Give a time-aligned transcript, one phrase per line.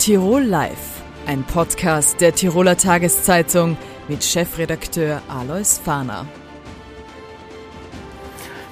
[0.00, 3.76] Tirol Live, ein Podcast der Tiroler Tageszeitung
[4.08, 6.24] mit Chefredakteur Alois Fahner.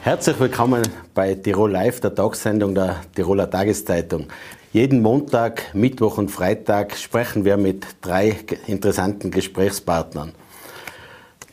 [0.01, 4.29] Herzlich willkommen bei Tirol Live, der Tagsendung der Tiroler Tageszeitung.
[4.73, 8.35] Jeden Montag, Mittwoch und Freitag sprechen wir mit drei
[8.67, 10.33] interessanten Gesprächspartnern.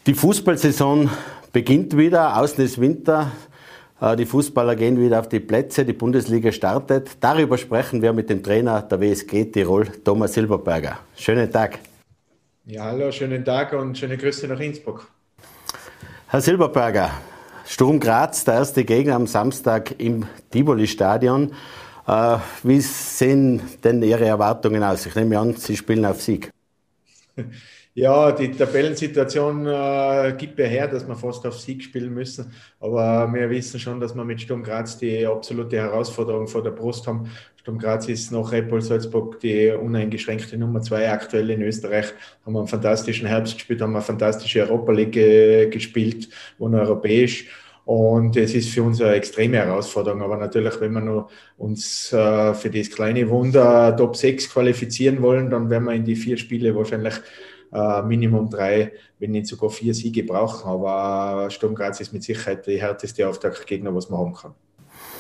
[0.08, 1.10] Die Fußballsaison
[1.52, 3.34] beginnt wieder, außen ist Winter,
[4.02, 7.12] die Fußballer gehen wieder auf die Plätze, die Bundesliga startet.
[7.22, 11.00] Darüber sprechen wir mit dem Trainer der WSG Tirol, Thomas Silberberger.
[11.16, 11.80] Schönen Tag.
[12.66, 15.08] Ja, hallo, schönen Tag und schöne Grüße nach Innsbruck.
[16.28, 17.12] Herr Silberberger,
[17.66, 21.54] Sturm Graz, der erste Gegner am Samstag im Tivoli-Stadion.
[22.08, 25.06] Äh, wie sehen denn Ihre Erwartungen aus?
[25.06, 26.52] Ich nehme an, Sie spielen auf Sieg.
[27.98, 32.52] Ja, die Tabellensituation äh, gibt ja her, dass wir fast auf Sieg spielen müssen.
[32.82, 37.08] Aber wir wissen schon, dass wir mit Sturm Graz die absolute Herausforderung vor der Brust
[37.08, 37.32] haben.
[37.56, 42.08] Sturm Graz ist nach Bull Salzburg die uneingeschränkte Nummer zwei aktuell in Österreich.
[42.46, 46.28] Haben einen fantastischen Herbst gespielt, haben eine fantastische Europa League äh, gespielt,
[46.60, 47.48] und europäisch.
[47.86, 50.22] Und es ist für uns eine extreme Herausforderung.
[50.22, 55.50] Aber natürlich, wenn wir nur uns äh, für das kleine Wunder Top 6 qualifizieren wollen,
[55.50, 57.14] dann werden wir in die vier Spiele wahrscheinlich
[57.76, 60.70] äh, Minimum drei, wenn nicht sogar vier Siege brauchen.
[60.70, 64.54] Aber Sturm Graz ist mit Sicherheit die härteste Auftaktgegner, was man haben kann.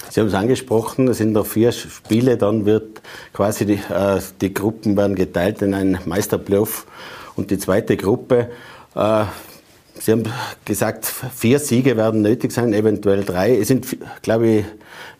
[0.09, 3.01] Sie haben es angesprochen, es sind noch vier Spiele, dann wird
[3.33, 6.85] quasi die, äh, die Gruppen werden geteilt in einen Meisterplayoff
[7.35, 8.49] und die zweite Gruppe.
[8.95, 9.25] Äh,
[9.97, 10.23] Sie haben
[10.65, 13.57] gesagt, vier Siege werden nötig sein, eventuell drei.
[13.57, 14.65] Es sind, glaube ich,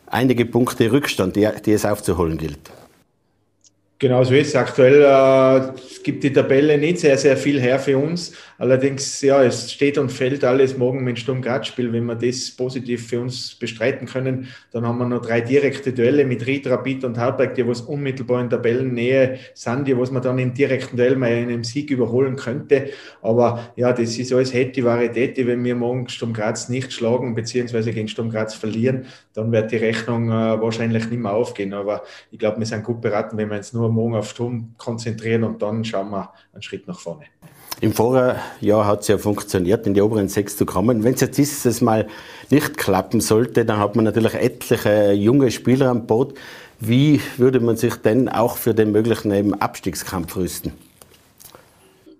[0.05, 2.59] einige Punkte Rückstand, die, die es aufzuholen gilt.
[3.97, 4.55] Genau so ist es.
[4.55, 5.71] Aktuell äh,
[6.03, 8.33] gibt die Tabelle nicht sehr, sehr viel her für uns.
[8.57, 11.93] Allerdings, ja, es steht und fällt alles morgen mit Sturm Graz Spiel.
[11.93, 16.25] Wenn wir das positiv für uns bestreiten können, dann haben wir noch drei direkte Duelle
[16.25, 20.39] mit Ried, Rapid und Hartberg, die was unmittelbar in Tabellennähe sind, die was man dann
[20.39, 22.89] im direkten Duell mal in einem Sieg überholen könnte.
[23.21, 27.93] Aber ja, das ist alles hätte Varietät, wenn wir morgen Sturm Graz nicht schlagen, beziehungsweise
[27.93, 31.73] gegen Sturm Graz verlieren, dann wird die Rechnung äh, wahrscheinlich nicht mehr aufgehen.
[31.73, 35.43] Aber ich glaube, wir sind gut beraten, wenn wir uns nur morgen auf Sturm konzentrieren
[35.43, 37.25] und dann schauen wir einen Schritt nach vorne.
[37.81, 41.03] Im Vorjahr hat es ja funktioniert, in die oberen sechs zu kommen.
[41.03, 42.07] Wenn es jetzt dieses Mal
[42.49, 46.35] nicht klappen sollte, dann hat man natürlich etliche junge Spieler an Bord.
[46.79, 50.73] Wie würde man sich denn auch für den möglichen Abstiegskampf rüsten?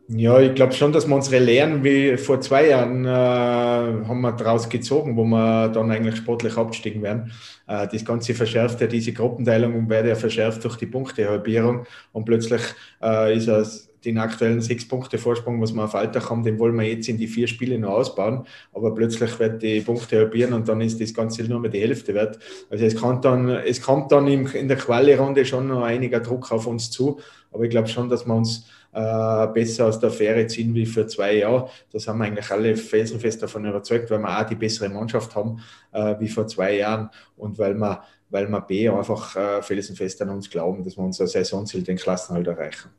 [0.08, 4.34] Ja, ich glaube schon, dass wir unsere Lehren wie vor zwei Jahren äh, haben wir
[4.34, 7.32] daraus gezogen, wo wir dann eigentlich sportlich abgestiegen werden.
[7.66, 12.26] Äh, das Ganze verschärft ja diese Gruppenteilung und wird ja verschärft durch die Punktehalbierung und
[12.26, 12.62] plötzlich
[13.02, 16.76] äh, ist es den aktuellen sechs Punkte Vorsprung, was wir auf Alltag haben, den wollen
[16.76, 18.46] wir jetzt in die vier Spiele noch ausbauen.
[18.74, 22.14] Aber plötzlich wird die Punkte halbieren und dann ist das Ganze nur mehr die Hälfte
[22.14, 22.40] wert.
[22.70, 26.68] Also es kann dann, es kommt dann in der Quali-Runde schon noch einiger Druck auf
[26.68, 27.20] uns zu.
[27.52, 31.06] Aber ich glaube schon, dass wir uns äh, besser aus der Affäre ziehen wie für
[31.08, 31.70] zwei Jahre.
[31.92, 35.62] Das haben wir eigentlich alle felsenfest davon überzeugt, weil wir auch die bessere Mannschaft haben
[35.92, 40.30] äh, wie vor zwei Jahren und weil wir, weil wir B einfach äh, felsenfest an
[40.30, 42.90] uns glauben, dass wir unser Saisonziel, den Klassenhalt erreichen.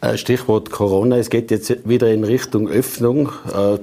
[0.00, 3.30] Äh, Stichwort Corona, es geht jetzt wieder in Richtung Öffnung.
[3.52, 3.78] Äh,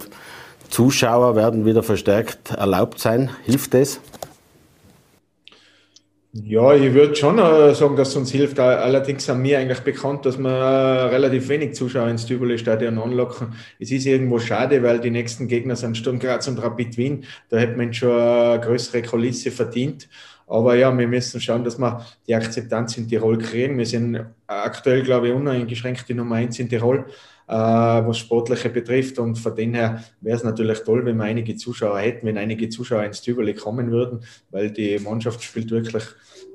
[0.69, 3.31] Zuschauer werden wieder verstärkt erlaubt sein.
[3.45, 3.99] Hilft das?
[6.31, 8.59] Ja, ich würde schon äh, sagen, dass es uns hilft.
[8.59, 13.55] Allerdings sind mir eigentlich bekannt, dass wir relativ wenig Zuschauer ins Tivoli-Stadion anlocken.
[13.79, 17.25] Es ist irgendwo schade, weil die nächsten Gegner sind Sturm Graz und Rapid Wien.
[17.49, 20.07] Da hätte man schon eine größere Kulisse verdient.
[20.49, 23.77] Aber ja, wir müssen schauen, dass wir die Akzeptanz in Tirol kriegen.
[23.77, 27.05] Wir sind aktuell, glaube ich, uneingeschränkt die Nummer eins in Tirol,
[27.47, 29.19] äh, was Sportliche betrifft.
[29.19, 32.67] Und von dem her wäre es natürlich toll, wenn wir einige Zuschauer hätten, wenn einige
[32.67, 36.03] Zuschauer ins Tübeli kommen würden, weil die Mannschaft spielt wirklich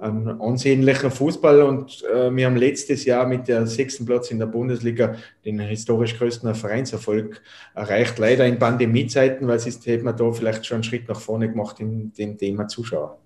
[0.01, 4.47] einen ansehnlichen Fußball und äh, wir haben letztes Jahr mit der sechsten Platz in der
[4.47, 7.41] Bundesliga den historisch größten Vereinserfolg
[7.77, 8.19] erreicht.
[8.19, 11.79] Leider in Pandemiezeiten, weil sonst hätten wir da vielleicht schon einen Schritt nach vorne gemacht
[11.79, 13.21] in dem Thema Zuschauer.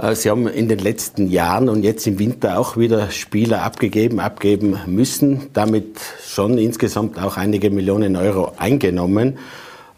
[0.00, 4.20] Äh, Sie haben in den letzten Jahren und jetzt im Winter auch wieder Spieler abgegeben,
[4.20, 9.38] abgeben müssen, damit schon insgesamt auch einige Millionen Euro eingenommen.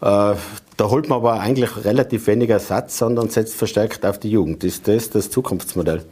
[0.01, 0.35] Äh,
[0.75, 4.63] da holt man aber eigentlich relativ weniger Satz, sondern setzt verstärkt auf die Jugend.
[4.63, 6.03] Ist das das Zukunftsmodell?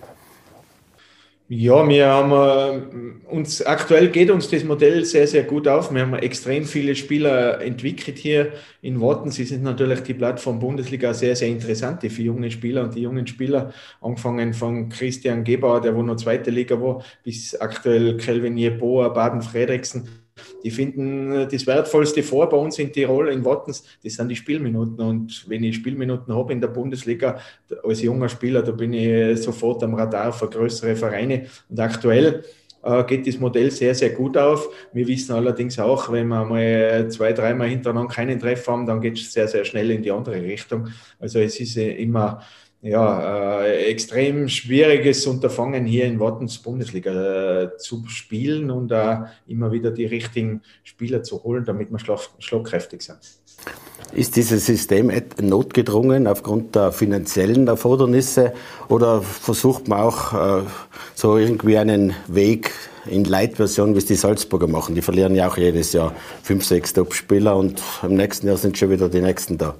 [1.54, 5.94] Ja, wir haben äh, uns aktuell geht uns das Modell sehr, sehr gut auf.
[5.94, 9.32] Wir haben extrem viele Spieler entwickelt hier in Worten.
[9.32, 13.28] Sie sind natürlich die Plattform Bundesliga sehr, sehr interessant für junge Spieler und die jungen
[13.28, 19.10] Spieler, angefangen von Christian Gebauer, der wo noch zweite Liga war, bis aktuell Kelvin Jeboa,
[19.10, 20.08] Baden Fredriksen
[20.64, 25.00] die finden das Wertvollste vor bei uns in Tirol, in Wattens, das sind die Spielminuten.
[25.00, 27.40] Und wenn ich Spielminuten habe in der Bundesliga
[27.84, 31.46] als junger Spieler, da bin ich sofort am Radar für größere Vereine.
[31.70, 32.44] Und aktuell
[32.84, 34.70] äh, geht das Modell sehr, sehr gut auf.
[34.94, 39.18] Wir wissen allerdings auch, wenn wir mal zwei, dreimal hintereinander keinen Treff haben, dann geht
[39.18, 40.88] es sehr, sehr schnell in die andere Richtung.
[41.20, 42.42] Also es ist immer
[42.82, 49.18] ja, äh, extrem schwieriges Unterfangen hier in Wattens Bundesliga äh, zu spielen und äh,
[49.48, 52.00] immer wieder die richtigen Spieler zu holen, damit wir
[52.40, 53.20] schlagkräftig sind.
[54.14, 58.52] Ist dieses System notgedrungen aufgrund der finanziellen Erfordernisse
[58.90, 60.64] oder versucht man auch äh,
[61.14, 62.72] so irgendwie einen Weg
[63.06, 64.96] in Light-Version, wie es die Salzburger machen?
[64.96, 68.90] Die verlieren ja auch jedes Jahr fünf, sechs Top-Spieler und im nächsten Jahr sind schon
[68.90, 69.76] wieder die nächsten da.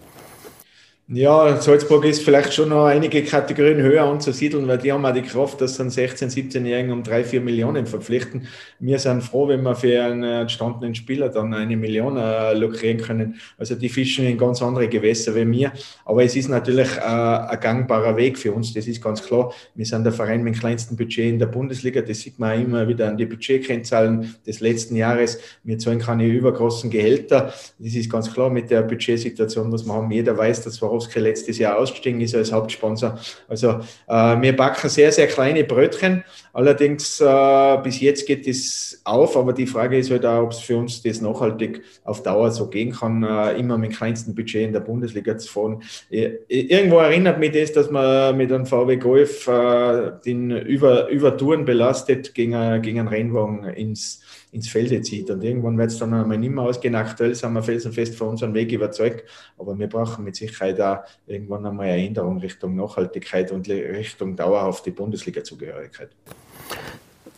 [1.08, 5.22] Ja, Salzburg ist vielleicht schon noch einige Kategorien höher anzusiedeln, weil die haben auch die
[5.22, 8.48] Kraft, dass sie einen 16-, 17-Jährigen um drei, vier Millionen verpflichten.
[8.80, 13.42] Wir sind froh, wenn wir für einen entstandenen Spieler dann eine Million äh, lukrieren können.
[13.58, 15.74] Also die fischen in ganz andere Gewässer wie wir.
[16.06, 19.52] Aber es ist natürlich äh, ein gangbarer Weg für uns, das ist ganz klar.
[19.76, 22.02] Wir sind der Verein mit dem kleinsten Budget in der Bundesliga.
[22.02, 25.40] Das sieht man immer wieder an die Budgetkennzahlen des letzten Jahres.
[25.66, 27.54] Wir zahlen keine übergroßen Gehälter.
[27.80, 30.10] Das ist ganz klar mit der Budgetsituation, was wir haben.
[30.10, 33.20] Jeder weiß, dass wir Swarovski letztes Jahr ausgestiegen ist als Hauptsponsor.
[33.48, 36.24] Also äh, wir backen sehr, sehr kleine Brötchen.
[36.54, 40.60] Allerdings äh, bis jetzt geht es auf, aber die Frage ist halt auch, ob es
[40.60, 44.68] für uns das nachhaltig auf Dauer so gehen kann, äh, immer mit dem kleinsten Budget
[44.68, 45.84] in der Bundesliga zu fahren.
[46.10, 51.66] Irgendwo erinnert mich das, dass man mit einem VW Golf äh, den über, über Touren
[51.66, 54.22] belastet gegen, gegen einen Rennwagen ins
[54.52, 55.30] ins Felde zieht.
[55.30, 56.96] Und irgendwann wird es dann einmal nicht mehr ausgehen.
[56.96, 59.24] Aktuell sind wir felsenfest von unserem Weg überzeugt,
[59.58, 64.92] aber wir brauchen mit Sicherheit auch irgendwann einmal eine Änderung Richtung Nachhaltigkeit und Richtung dauerhafte
[64.92, 66.10] Bundesliga-Zugehörigkeit.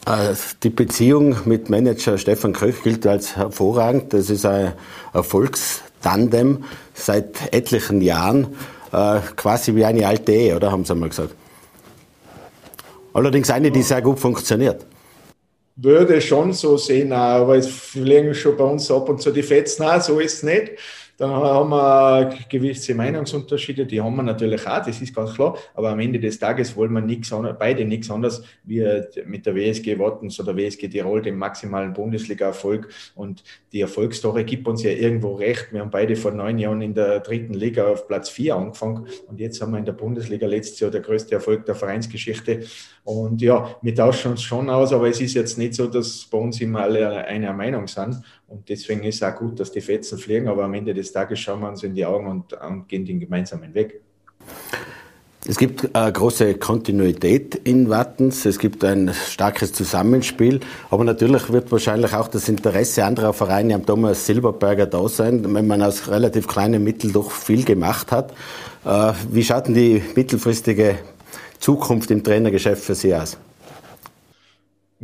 [0.05, 4.13] Äh, die Beziehung mit Manager Stefan Kröch gilt als hervorragend.
[4.13, 4.73] Das ist ein
[5.13, 8.55] Erfolgstandem seit etlichen Jahren,
[8.91, 11.35] äh, quasi wie eine alte Ehe, oder haben Sie einmal gesagt?
[13.13, 14.85] Allerdings eine, die sehr gut funktioniert
[15.75, 19.83] würde schon so sehen, aber es fliegen schon bei uns ab und zu die Fetzen,
[19.83, 20.71] nein, so ist es nicht.
[21.17, 25.57] Dann haben wir gewisse Meinungsunterschiede, die haben wir natürlich auch, das ist ganz klar.
[25.75, 28.83] Aber am Ende des Tages wollen wir nichts beide nichts anderes wie
[29.25, 32.89] mit der WSG Wattens oder WSG Tirol den maximalen Bundesliga-Erfolg.
[33.15, 35.67] Und die Erfolgsstory gibt uns ja irgendwo recht.
[35.71, 39.39] Wir haben beide vor neun Jahren in der dritten Liga auf Platz vier angefangen und
[39.39, 42.63] jetzt haben wir in der Bundesliga letztes Jahr der größte Erfolg der Vereinsgeschichte.
[43.03, 46.37] Und ja, wir tauschen uns schon aus, aber es ist jetzt nicht so, dass bei
[46.37, 48.21] uns immer alle einer Meinung sind.
[48.53, 51.39] Und deswegen ist es auch gut, dass die Fetzen fliegen, aber am Ende des Tages
[51.39, 53.99] schauen wir uns in die Augen und, und gehen den gemeinsamen Weg.
[55.47, 60.59] Es gibt eine große Kontinuität in Wattens, es gibt ein starkes Zusammenspiel,
[60.91, 65.65] aber natürlich wird wahrscheinlich auch das Interesse anderer Vereine am Thomas Silberberger da sein, wenn
[65.65, 68.33] man aus relativ kleinen Mitteln doch viel gemacht hat.
[68.85, 70.99] Äh, wie schaut denn die mittelfristige
[71.59, 73.35] Zukunft im Trainergeschäft für Sie aus?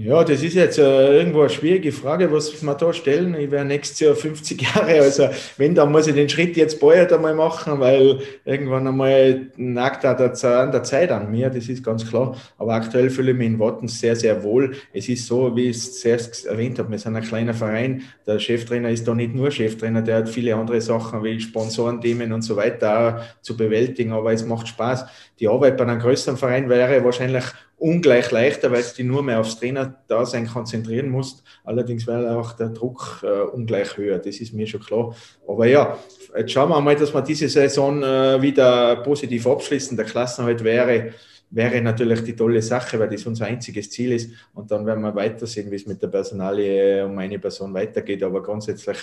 [0.01, 3.35] Ja, das ist jetzt äh, irgendwo eine schwierige Frage, was wir da stellen.
[3.35, 7.11] Ich werde nächstes Jahr 50 Jahre, also wenn, dann muss ich den Schritt jetzt bald
[7.11, 12.07] einmal machen, weil irgendwann einmal nagt da an der Zeit an mir, das ist ganz
[12.07, 12.37] klar.
[12.57, 14.73] Aber aktuell fühle ich mich in Wattens sehr, sehr wohl.
[14.93, 18.03] Es ist so, wie ich es zuerst erwähnt habe, wir sind ein kleiner Verein.
[18.25, 22.43] Der Cheftrainer ist da nicht nur Cheftrainer, der hat viele andere Sachen wie Sponsorenthemen und
[22.43, 25.07] so weiter zu bewältigen, aber es macht Spaß.
[25.41, 27.43] Die Arbeit bei einem größeren Verein wäre wahrscheinlich
[27.79, 31.43] ungleich leichter, weil du dich nur mehr aufs Trainer-Dasein konzentrieren musst.
[31.63, 35.15] Allerdings wäre auch der Druck äh, ungleich höher, das ist mir schon klar.
[35.47, 35.97] Aber ja,
[36.37, 39.95] jetzt schauen wir mal, dass wir diese Saison äh, wieder positiv abschließen.
[39.95, 41.13] Der Klassenhalt wäre,
[41.49, 44.31] wäre natürlich die tolle Sache, weil das unser einziges Ziel ist.
[44.53, 48.21] Und dann werden wir weitersehen, wie es mit der Personalie um eine Person weitergeht.
[48.23, 48.97] Aber grundsätzlich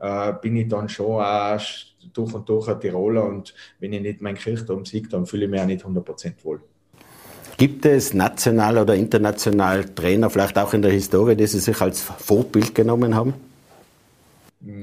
[0.00, 1.60] äh, bin ich dann schon auch
[2.12, 5.50] durch und durch ein Tiroler und wenn ich nicht meinen Kirchturm siege, dann fühle ich
[5.50, 6.60] mich auch nicht 100% wohl.
[7.56, 12.00] Gibt es national oder international Trainer, vielleicht auch in der Historie, die Sie sich als
[12.00, 13.34] Vorbild genommen haben?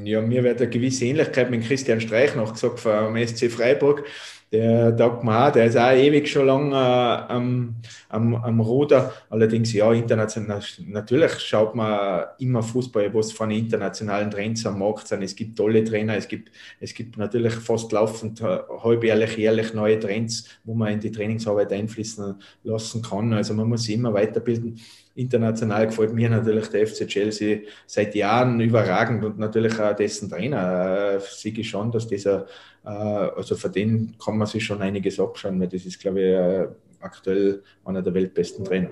[0.03, 4.05] Ja, mir wird eine gewisse Ähnlichkeit mit Christian Streich noch gesagt vom SC Freiburg
[4.51, 7.75] der Dagmar, der ist auch ewig schon lang äh, am,
[8.09, 9.13] am, am Ruder.
[9.29, 15.23] Allerdings, ja, international, natürlich schaut man immer Fußball, was von internationalen Trends am Markt sind.
[15.23, 19.99] Es gibt tolle Trainer, es gibt, es gibt natürlich fast laufend äh, halbjährlich, jährlich neue
[19.99, 23.31] Trends, wo man in die Trainingsarbeit einfließen lassen kann.
[23.31, 24.81] Also man muss sich immer weiterbilden.
[25.15, 31.15] International gefällt mir natürlich der FC Chelsea seit Jahren überragend und natürlich auch dessen Trainer.
[31.15, 32.45] Äh, sehe schon, dass dieser,
[32.85, 36.25] äh, also für den kann man sich schon einiges abschauen, weil das ist, glaube ich,
[36.25, 36.67] äh,
[37.01, 38.89] aktuell einer der weltbesten Trainer.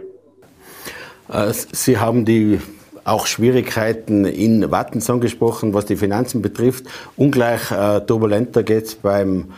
[1.71, 2.59] Sie haben die
[3.03, 6.85] auch Schwierigkeiten in Wattensong gesprochen, was die Finanzen betrifft.
[7.15, 9.51] Ungleich äh, turbulenter geht es beim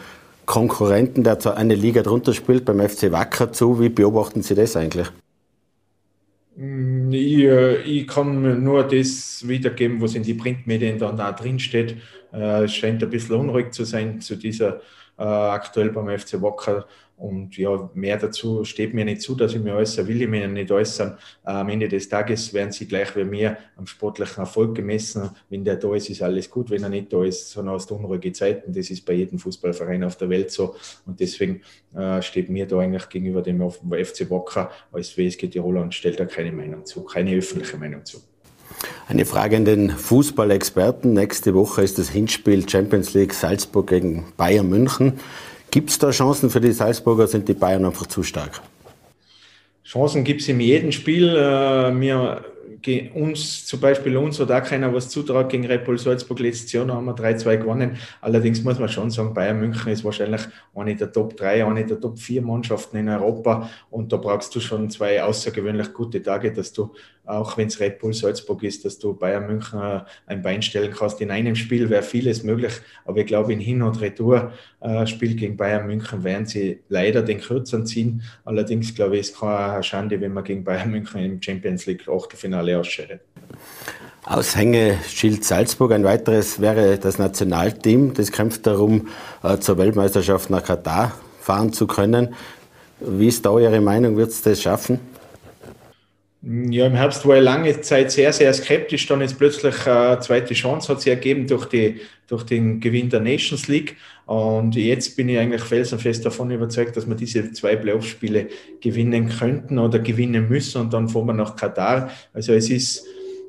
[0.46, 3.80] Konkurrenten, der eine Liga drunter spielt, beim FC Wacker zu.
[3.80, 5.08] Wie beobachten Sie das eigentlich?
[6.56, 11.60] Mm, ich, äh, ich, kann nur das wiedergeben, was in die Printmedien dann da drin
[11.60, 11.98] steht.
[12.34, 14.82] Äh, es scheint ein bisschen unruhig zu sein zu dieser
[15.18, 16.88] äh, aktuell beim FC Wacker.
[17.22, 20.48] Und ja, mehr dazu steht mir nicht zu, dass ich mir äußere, will ich mir
[20.48, 21.20] nicht äußern.
[21.44, 25.30] Am Ende des Tages werden sie gleich wie mir am sportlichen Erfolg gemessen.
[25.48, 26.72] Wenn der da ist, ist alles gut.
[26.72, 28.74] Wenn er nicht da ist, sondern aus unruhige Zeiten.
[28.74, 30.76] Das ist bei jedem Fußballverein auf der Welt so.
[31.06, 31.62] Und deswegen
[31.96, 36.26] äh, steht mir da eigentlich gegenüber dem FC Wacker als WSG Tiroler und stellt da
[36.26, 38.18] keine Meinung zu, keine öffentliche Meinung zu.
[39.08, 41.14] Eine Frage an den Fußballexperten.
[41.14, 45.20] Nächste Woche ist das Hinspiel Champions League Salzburg gegen Bayern München.
[45.72, 47.28] Gibt es da Chancen für die Salzburger?
[47.28, 48.62] Sind die Bayern einfach zu stark?
[49.86, 51.30] Chancen gibt es in jedem Spiel.
[51.30, 52.44] Äh, wir
[53.14, 56.40] uns, zum Beispiel uns oder auch keiner was zutraut gegen Red Bull Salzburg.
[56.40, 57.98] Letztes Jahr haben wir 3-2 gewonnen.
[58.22, 60.42] Allerdings muss man schon sagen, Bayern München ist wahrscheinlich
[60.76, 63.70] eine der Top 3, eine der Top 4 Mannschaften in Europa.
[63.90, 66.92] Und da brauchst du schon zwei außergewöhnlich gute Tage, dass du,
[67.26, 70.92] auch wenn es Red Bull Salzburg ist, dass du Bayern München äh, ein Bein stellen
[70.92, 71.22] kannst.
[71.22, 72.74] In einem Spiel wäre vieles möglich,
[73.06, 77.40] aber ich glaube, in Hin- und Retour-Spiel äh, gegen Bayern München werden sie leider den
[77.40, 78.24] Kürzeren ziehen.
[78.44, 82.51] Allerdings glaube ich, es keine Schande, wenn man gegen Bayern München im Champions League Achtelfinale
[82.54, 83.22] alle ausscheidet.
[84.24, 85.92] Aushängeschild Salzburg.
[85.92, 88.14] Ein weiteres wäre das Nationalteam.
[88.14, 89.08] Das kämpft darum,
[89.44, 92.36] äh, zur Weltmeisterschaft nach Katar fahren zu können.
[93.00, 94.16] Wie ist da eure Meinung?
[94.16, 95.00] Wird es das schaffen?
[96.44, 99.06] Ja, im Herbst war ich lange Zeit sehr, sehr skeptisch.
[99.06, 103.20] Dann ist plötzlich eine zweite Chance hat sich ergeben durch, die, durch den Gewinn der
[103.20, 103.96] Nations League.
[104.26, 108.48] Und jetzt bin ich eigentlich felsenfest davon überzeugt, dass wir diese zwei Playoff-Spiele
[108.82, 110.82] gewinnen könnten oder gewinnen müssen.
[110.82, 112.10] Und dann fahren wir nach Katar.
[112.34, 113.06] Also es ist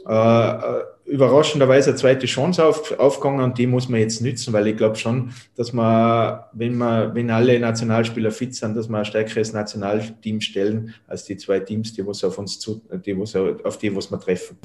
[0.07, 4.69] äh, äh überraschenderweise eine zweite Chance auf, aufgegangen und die muss man jetzt nützen, weil
[4.69, 9.05] ich glaube schon, dass man, wenn man, wenn alle Nationalspieler fit sind, dass wir ein
[9.05, 13.79] stärkeres Nationalteam stellen als die zwei Teams, die was auf uns zu, die was auf
[13.79, 14.57] die was wir treffen.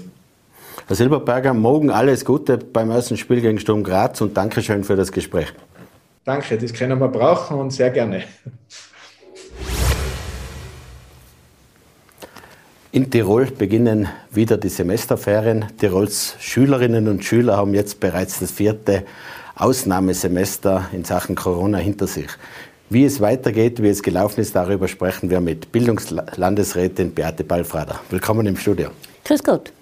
[0.86, 5.12] Herr Silberberger, morgen alles Gute beim ersten Spiel gegen Sturm Graz und Dankeschön für das
[5.12, 5.52] Gespräch.
[6.24, 8.24] Danke, das können wir brauchen und sehr gerne.
[12.94, 15.66] In Tirol beginnen wieder die Semesterferien.
[15.78, 19.04] Tirols Schülerinnen und Schüler haben jetzt bereits das vierte
[19.56, 22.30] Ausnahmesemester in Sachen Corona hinter sich.
[22.90, 28.00] Wie es weitergeht, wie es gelaufen ist, darüber sprechen wir mit Bildungslandesrätin Beate Ballfrader.
[28.10, 28.92] Willkommen im Studio.
[29.26, 29.74] Grüß Gott.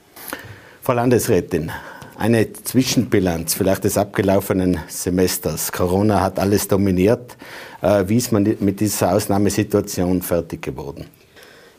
[0.81, 1.71] Frau Landesrätin,
[2.17, 5.71] eine Zwischenbilanz vielleicht des abgelaufenen Semesters.
[5.71, 7.37] Corona hat alles dominiert.
[7.83, 11.05] Äh, wie ist man mit dieser Ausnahmesituation fertig geworden?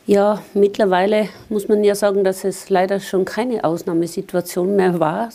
[0.07, 5.27] Ja, mittlerweile muss man ja sagen, dass es leider schon keine Ausnahmesituation mehr war.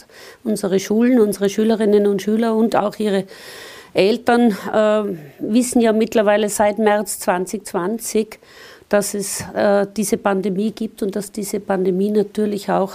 [0.45, 3.27] Unsere Schulen, unsere Schülerinnen und Schüler und auch ihre
[3.93, 8.39] Eltern äh, wissen ja mittlerweile seit März 2020,
[8.89, 12.95] dass es äh, diese Pandemie gibt und dass diese Pandemie natürlich auch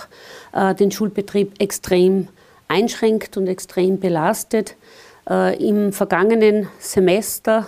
[0.54, 2.28] äh, den Schulbetrieb extrem
[2.68, 4.76] einschränkt und extrem belastet.
[5.30, 7.68] Äh, Im vergangenen Semester,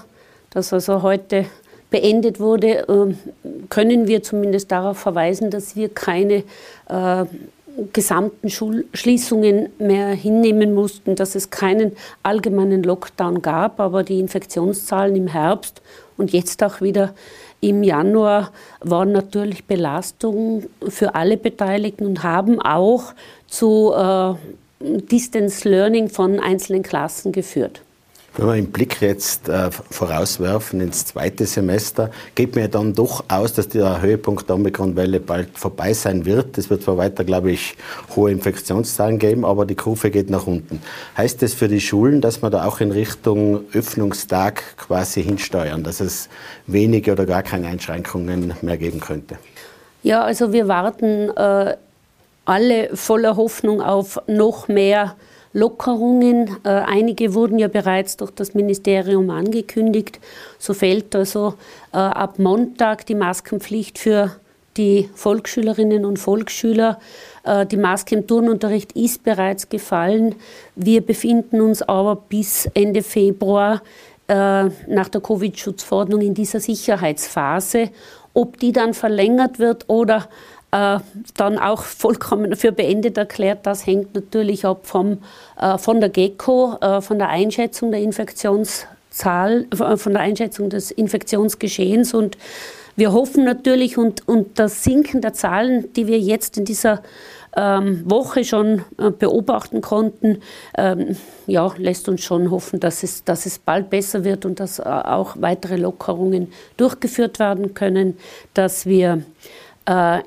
[0.49, 1.45] das also heute
[1.89, 3.17] beendet wurde, ähm,
[3.69, 6.43] können wir zumindest darauf verweisen, dass wir keine
[6.87, 7.25] äh,
[7.93, 11.93] gesamten Schulschließungen mehr hinnehmen mussten, dass es keinen
[12.23, 15.81] allgemeinen Lockdown gab, aber die Infektionszahlen im Herbst
[16.17, 17.13] und jetzt auch wieder
[17.61, 23.13] im Januar waren natürlich Belastungen für alle Beteiligten und haben auch
[23.47, 24.33] zu äh,
[24.79, 27.81] Distance Learning von einzelnen Klassen geführt.
[28.39, 33.51] Wenn wir einen Blick jetzt äh, vorauswerfen ins zweite Semester, geht mir dann doch aus,
[33.51, 36.57] dass der Höhepunkt der Omikron-Welle bald vorbei sein wird.
[36.57, 37.75] Es wird zwar weiter, glaube ich,
[38.15, 40.81] hohe Infektionszahlen geben, aber die Kurve geht nach unten.
[41.17, 45.99] Heißt das für die Schulen, dass wir da auch in Richtung Öffnungstag quasi hinsteuern, dass
[45.99, 46.29] es
[46.65, 49.37] wenige oder gar keine Einschränkungen mehr geben könnte?
[50.01, 51.75] Ja, also wir warten äh,
[52.45, 55.17] alle voller Hoffnung auf noch mehr
[55.53, 56.57] Lockerungen.
[56.63, 60.19] Äh, einige wurden ja bereits durch das Ministerium angekündigt.
[60.57, 61.55] So fällt also
[61.91, 64.35] äh, ab Montag die Maskenpflicht für
[64.77, 66.99] die Volksschülerinnen und Volksschüler.
[67.43, 70.35] Äh, die Maske im Turnunterricht ist bereits gefallen.
[70.75, 73.81] Wir befinden uns aber bis Ende Februar
[74.31, 77.89] nach der Covid-Schutzverordnung in dieser Sicherheitsphase.
[78.35, 80.29] Ob die dann verlängert wird oder
[80.71, 80.99] äh,
[81.35, 83.65] dann auch vollkommen für beendet erklärt.
[83.65, 85.19] Das hängt natürlich ab vom,
[85.59, 90.91] äh, von der GECO, äh, von der Einschätzung der Infektionszahl, äh, von der Einschätzung des
[90.91, 92.37] Infektionsgeschehens und
[92.95, 97.01] wir hoffen natürlich und, und das Sinken der Zahlen, die wir jetzt in dieser
[97.55, 100.41] ähm, Woche schon äh, beobachten konnten,
[100.77, 101.15] ähm,
[101.47, 104.83] ja, lässt uns schon hoffen, dass es, dass es bald besser wird und dass äh,
[104.83, 108.17] auch weitere Lockerungen durchgeführt werden können,
[108.53, 109.23] dass wir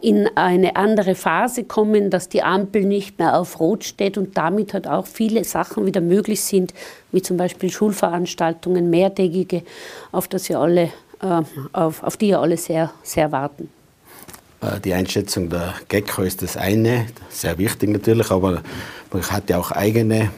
[0.01, 4.75] in eine andere Phase kommen, dass die Ampel nicht mehr auf Rot steht und damit
[4.75, 6.75] halt auch viele Sachen wieder möglich sind,
[7.13, 9.63] wie zum Beispiel Schulveranstaltungen, mehrtägige,
[10.11, 10.91] auf, das wir alle,
[11.23, 11.43] äh,
[11.73, 13.69] auf, auf die ja alle sehr, sehr warten.
[14.63, 18.63] Äh, die Einschätzung der GECO ist das eine, sehr wichtig natürlich, aber
[19.13, 20.31] man hat ja auch eigene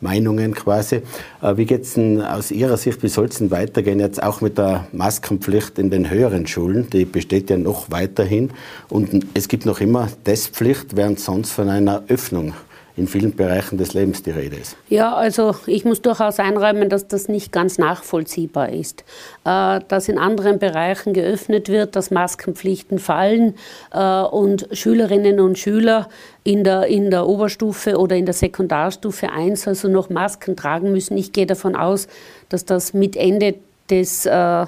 [0.00, 1.02] Meinungen quasi.
[1.42, 4.40] Äh, wie geht es denn aus Ihrer Sicht, wie soll es denn weitergehen jetzt auch
[4.40, 6.88] mit der Maskenpflicht in den höheren Schulen?
[6.90, 8.50] Die besteht ja noch weiterhin
[8.88, 12.54] und es gibt noch immer Testpflicht, während sonst von einer Öffnung
[12.96, 14.76] in vielen Bereichen des Lebens die Rede ist.
[14.88, 19.04] Ja, also ich muss durchaus einräumen, dass das nicht ganz nachvollziehbar ist.
[19.44, 23.54] Äh, dass in anderen Bereichen geöffnet wird, dass Maskenpflichten fallen
[23.92, 26.08] äh, und Schülerinnen und Schüler
[26.42, 31.18] in der, in der Oberstufe oder in der Sekundarstufe 1 also noch Masken tragen müssen.
[31.18, 32.08] Ich gehe davon aus,
[32.48, 33.56] dass das mit Ende
[33.90, 34.64] des, äh,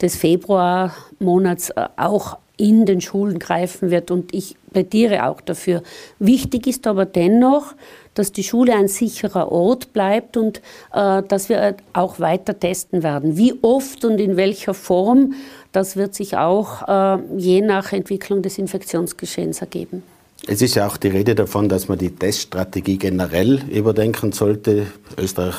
[0.00, 4.10] des Februarmonats auch in den Schulen greifen wird.
[4.10, 5.82] Und ich plädiere auch dafür.
[6.18, 7.74] Wichtig ist aber dennoch,
[8.14, 10.58] dass die Schule ein sicherer Ort bleibt und
[10.92, 13.36] äh, dass wir auch weiter testen werden.
[13.36, 15.34] Wie oft und in welcher Form,
[15.72, 20.02] das wird sich auch äh, je nach Entwicklung des Infektionsgeschehens ergeben.
[20.46, 24.86] Es ist ja auch die Rede davon, dass man die Teststrategie generell überdenken sollte.
[25.18, 25.54] Österreich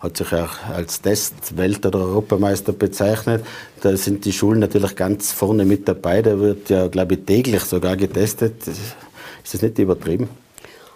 [0.00, 3.44] hat sich auch als Testwelt- oder Europameister bezeichnet.
[3.80, 6.20] Da sind die Schulen natürlich ganz vorne mit dabei.
[6.20, 8.66] Da wird ja, glaube ich, täglich sogar getestet.
[8.66, 10.28] Ist das nicht übertrieben?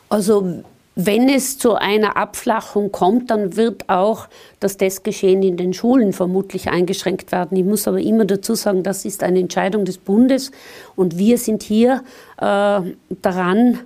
[0.08, 0.64] Also
[1.00, 4.26] wenn es zu einer Abflachung kommt, dann wird auch
[4.58, 7.56] das Testgeschehen in den Schulen vermutlich eingeschränkt werden.
[7.56, 10.50] Ich muss aber immer dazu sagen, das ist eine Entscheidung des Bundes
[10.96, 12.02] und wir sind hier
[12.38, 12.80] äh,
[13.22, 13.78] daran,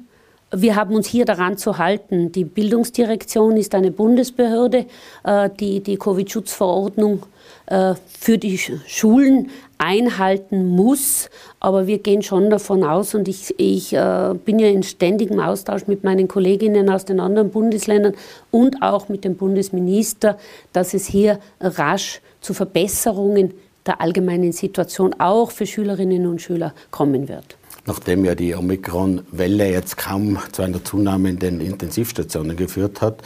[0.53, 2.31] wir haben uns hier daran zu halten.
[2.31, 4.87] Die Bildungsdirektion ist eine Bundesbehörde,
[5.25, 7.23] äh, die die Covid-Schutzverordnung
[7.67, 11.31] äh, für die Schulen einhalten muss.
[11.59, 15.87] Aber wir gehen schon davon aus und ich, ich äh, bin ja in ständigem Austausch
[15.87, 18.15] mit meinen Kolleginnen aus den anderen Bundesländern
[18.51, 20.37] und auch mit dem Bundesminister,
[20.73, 23.55] dass es hier rasch zu Verbesserungen
[23.87, 27.57] der allgemeinen Situation auch für Schülerinnen und Schüler kommen wird.
[27.85, 33.23] Nachdem ja die Omikron-Welle jetzt kaum zu einer Zunahme in den Intensivstationen geführt hat,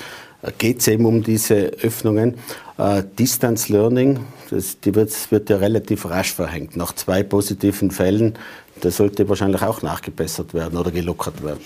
[0.59, 2.35] geht es eben um diese Öffnungen.
[2.79, 6.77] Äh, Distance Learning, das die wird, wird ja relativ rasch verhängt.
[6.77, 8.35] Nach zwei positiven Fällen,
[8.81, 11.61] das sollte wahrscheinlich auch nachgebessert werden oder gelockert werden.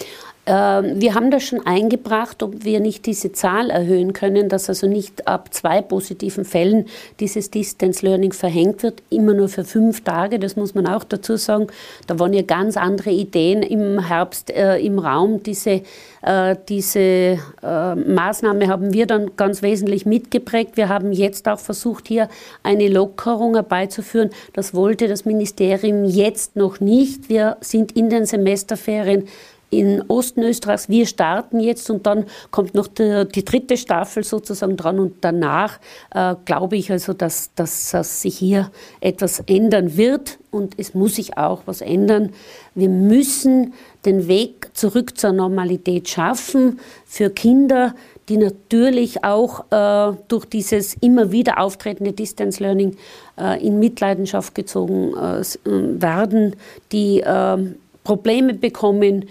[0.46, 4.87] Ähm, wir haben das schon eingebracht, ob wir nicht diese Zahl erhöhen können, dass also
[4.87, 6.87] nicht ab zwei positiven Fällen
[7.20, 10.38] dieses Distance Learning verhängt wird, immer nur für fünf Tage.
[10.38, 11.66] Das muss man auch dazu sagen.
[12.07, 15.42] Da waren ja ganz andere Ideen im Herbst äh, im Raum.
[15.42, 15.83] Diese,
[16.22, 20.79] äh, diese äh, Maßnahme haben wir dann ganz wesentlich mitgeprägt.
[20.79, 22.31] Wir haben jetzt auch versucht, hier
[22.62, 24.31] eine Lockerung herbeizuführen.
[24.55, 27.29] Das wollte das Ministerium jetzt noch nicht.
[27.29, 29.29] Wir sind in den Semesterferien
[29.70, 30.88] in Osten Österreichs.
[30.88, 35.78] Wir starten jetzt und dann kommt noch die, die dritte Staffel sozusagen dran und danach
[36.12, 41.16] äh, glaube ich also, dass, dass, dass sich hier etwas ändern wird und es muss
[41.16, 42.30] sich auch was ändern.
[42.74, 47.94] Wir müssen den Weg zurück zur Normalität schaffen für Kinder,
[48.28, 52.96] die natürlich auch äh, durch dieses immer wieder auftretende Distance Learning
[53.38, 56.56] äh, in Mitleidenschaft gezogen äh, werden,
[56.92, 59.26] die ähm, Probleme bekommen,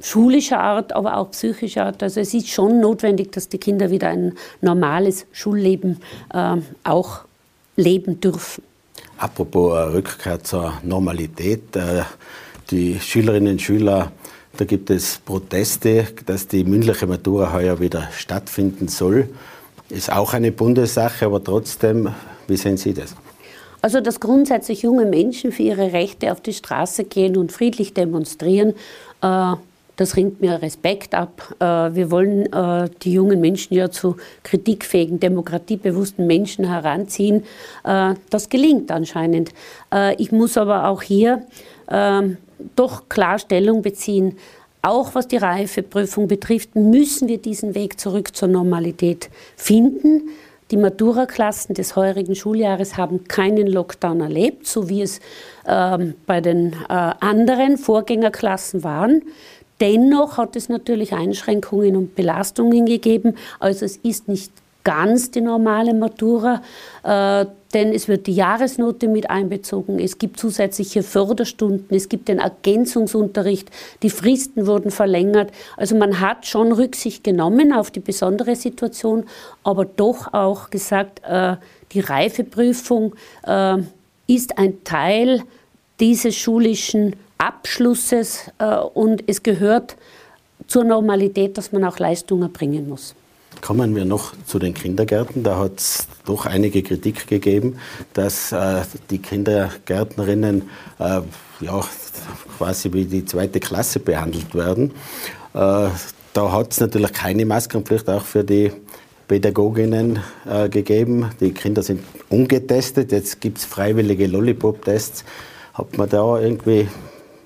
[0.00, 2.02] schulischer Art, aber auch psychischer Art.
[2.02, 6.00] Also es ist schon notwendig, dass die Kinder wieder ein normales Schulleben
[6.32, 7.20] äh, auch
[7.76, 8.62] leben dürfen.
[9.18, 12.02] Apropos äh, Rückkehr zur Normalität, äh,
[12.70, 14.12] die Schülerinnen und Schüler,
[14.56, 19.28] da gibt es Proteste, dass die mündliche Matura heuer wieder stattfinden soll.
[19.90, 22.14] Ist auch eine Bundessache, aber trotzdem,
[22.46, 23.14] wie sehen Sie das?
[23.82, 28.74] Also, dass grundsätzlich junge Menschen für ihre Rechte auf die Straße gehen und friedlich demonstrieren,
[29.20, 29.54] äh,
[29.96, 31.54] das ringt mir Respekt ab.
[31.60, 37.44] Äh, wir wollen äh, die jungen Menschen ja zu kritikfähigen, demokratiebewussten Menschen heranziehen.
[37.84, 39.50] Äh, das gelingt anscheinend.
[40.18, 41.46] Ich muss aber auch hier
[41.88, 42.38] ähm,
[42.74, 44.36] doch klar Stellung beziehen.
[44.82, 50.30] Auch was die Reifeprüfung betrifft, müssen wir diesen Weg zurück zur Normalität finden.
[50.70, 55.20] Die Matura-Klassen des heurigen Schuljahres haben keinen Lockdown erlebt, so wie es
[55.66, 59.22] ähm, bei den äh, anderen Vorgängerklassen waren.
[59.80, 63.36] Dennoch hat es natürlich Einschränkungen und Belastungen gegeben.
[63.58, 64.52] Also es ist nicht
[64.84, 66.62] ganz die normale Matura.
[67.02, 72.38] Äh, denn es wird die Jahresnote mit einbezogen, es gibt zusätzliche Förderstunden, es gibt den
[72.38, 73.68] Ergänzungsunterricht,
[74.02, 75.50] die Fristen wurden verlängert.
[75.76, 79.24] Also man hat schon Rücksicht genommen auf die besondere Situation,
[79.64, 81.56] aber doch auch gesagt, äh,
[81.90, 83.78] die Reifeprüfung äh,
[84.28, 85.42] ist ein Teil
[85.98, 89.96] dieses schulischen Abschlusses äh, und es gehört
[90.66, 93.14] zur Normalität, dass man auch Leistungen erbringen muss.
[93.60, 95.42] Kommen wir noch zu den Kindergärten.
[95.42, 97.78] Da hat es doch einige Kritik gegeben,
[98.12, 100.62] dass äh, die Kindergärtnerinnen
[100.98, 101.20] äh,
[101.60, 101.80] ja,
[102.58, 104.90] quasi wie die zweite Klasse behandelt werden.
[105.54, 105.88] Äh,
[106.32, 108.72] da hat es natürlich keine Maskenpflicht auch für die
[109.28, 111.30] Pädagoginnen äh, gegeben.
[111.40, 113.12] Die Kinder sind ungetestet.
[113.12, 115.24] Jetzt gibt es freiwillige Lollipop-Tests.
[115.74, 116.88] Hat man da irgendwie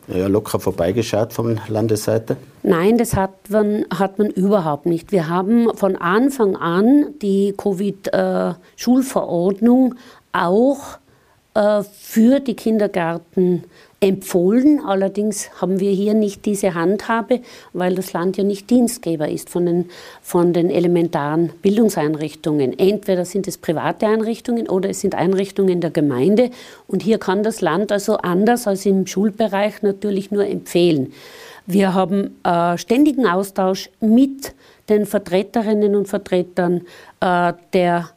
[0.08, 2.36] ja, locker vorbeigeschaut von Landesseite?
[2.62, 5.12] Nein, das hat man, hat man überhaupt nicht.
[5.12, 9.94] Wir haben von Anfang an die Covid-Schulverordnung
[10.32, 10.98] auch
[11.54, 13.64] äh, für die Kindergärten
[14.00, 14.80] empfohlen.
[14.84, 17.40] Allerdings haben wir hier nicht diese Handhabe,
[17.72, 19.90] weil das Land ja nicht Dienstgeber ist von den,
[20.22, 22.78] von den elementaren Bildungseinrichtungen.
[22.78, 26.50] Entweder sind es private Einrichtungen oder es sind Einrichtungen der Gemeinde.
[26.86, 31.12] Und hier kann das Land also anders als im Schulbereich natürlich nur empfehlen.
[31.66, 34.54] Wir haben äh, ständigen Austausch mit
[34.88, 36.82] den Vertreterinnen und Vertretern
[37.20, 38.08] äh, der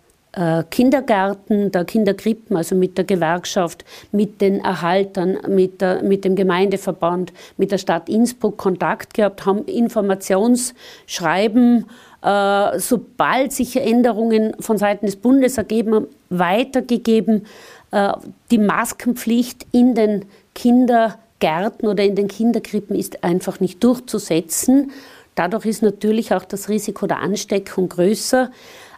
[0.70, 7.34] Kindergärten, der Kinderkrippen, also mit der Gewerkschaft, mit den Erhaltern, mit, der, mit dem Gemeindeverband,
[7.58, 11.86] mit der Stadt Innsbruck Kontakt gehabt, haben Informationsschreiben,
[12.22, 17.46] äh, sobald sich Änderungen von Seiten des Bundes ergeben haben, weitergegeben.
[17.92, 18.14] Äh,
[18.52, 20.24] die Maskenpflicht in den
[20.56, 24.92] Kindergärten oder in den Kinderkrippen ist einfach nicht durchzusetzen.
[25.36, 28.50] Dadurch ist natürlich auch das Risiko der Ansteckung größer.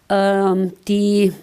[0.09, 1.33] Ähm, die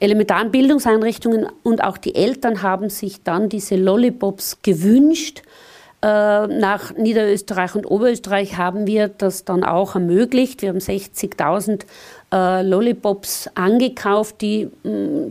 [0.00, 5.42] elementaren Bildungseinrichtungen und auch die Eltern haben sich dann diese Lollipops gewünscht.
[6.00, 10.62] Äh, nach Niederösterreich und Oberösterreich haben wir das dann auch ermöglicht.
[10.62, 11.84] Wir haben 60.000
[12.32, 14.68] äh, Lollipops angekauft, die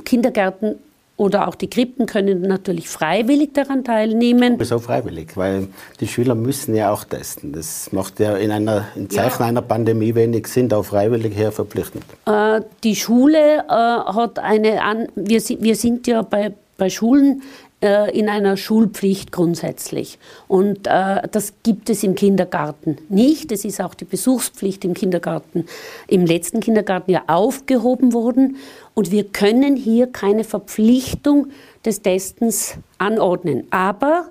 [0.04, 0.76] Kindergärten
[1.18, 4.56] oder auch die Krippen können natürlich freiwillig daran teilnehmen.
[4.58, 5.36] Wieso freiwillig?
[5.36, 5.68] Weil
[6.00, 7.54] die Schüler müssen ja auch testen.
[7.54, 9.48] Das macht ja in einer in Zeichen ja.
[9.48, 12.06] einer Pandemie wenig Sinn, auch freiwillig her verpflichtend.
[12.28, 17.42] Äh, die Schule äh, hat eine, An wir, wir sind ja bei, bei Schulen
[17.82, 20.18] äh, in einer Schulpflicht grundsätzlich.
[20.48, 23.52] Und äh, das gibt es im Kindergarten nicht.
[23.52, 25.66] Es ist auch die Besuchspflicht im Kindergarten,
[26.08, 28.58] im letzten Kindergarten ja aufgehoben worden.
[28.96, 31.50] Und wir können hier keine Verpflichtung
[31.86, 33.68] des Testens anordnen.
[33.70, 34.30] Aber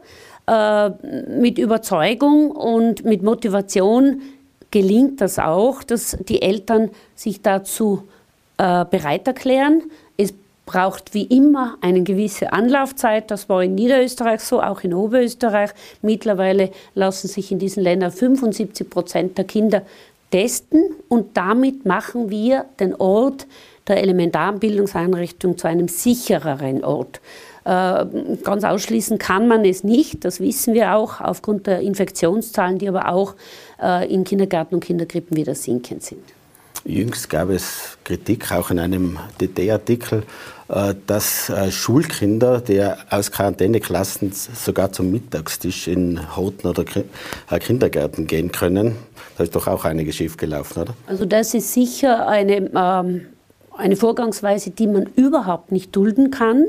[0.48, 0.90] äh,
[1.38, 4.22] mit Überzeugung und mit Motivation
[4.70, 8.02] gelingt das auch, dass die Eltern sich dazu
[8.58, 9.82] äh, bereit erklären.
[10.66, 13.30] Braucht wie immer eine gewisse Anlaufzeit.
[13.30, 15.70] Das war in Niederösterreich so, auch in Oberösterreich.
[16.02, 19.82] Mittlerweile lassen sich in diesen Ländern 75 Prozent der Kinder
[20.30, 23.46] testen und damit machen wir den Ort
[23.86, 27.20] der elementaren Bildungseinrichtung zu einem sichereren Ort.
[27.64, 28.04] Äh,
[28.44, 33.08] ganz ausschließen kann man es nicht, das wissen wir auch aufgrund der Infektionszahlen, die aber
[33.08, 33.34] auch
[33.82, 36.22] äh, in Kindergärten und Kinderkrippen wieder sinkend sind.
[36.84, 40.22] Jüngst gab es Kritik, auch in einem DD-Artikel,
[41.06, 46.84] dass Schulkinder, die aus Quarantäneklassen sogar zum Mittagstisch in Horten oder
[47.60, 48.96] Kindergärten gehen können.
[49.38, 50.94] Da ist doch auch einiges schiefgelaufen, oder?
[51.06, 53.26] Also das ist sicher eine ähm,
[53.78, 56.64] eine Vorgangsweise, die man überhaupt nicht dulden kann.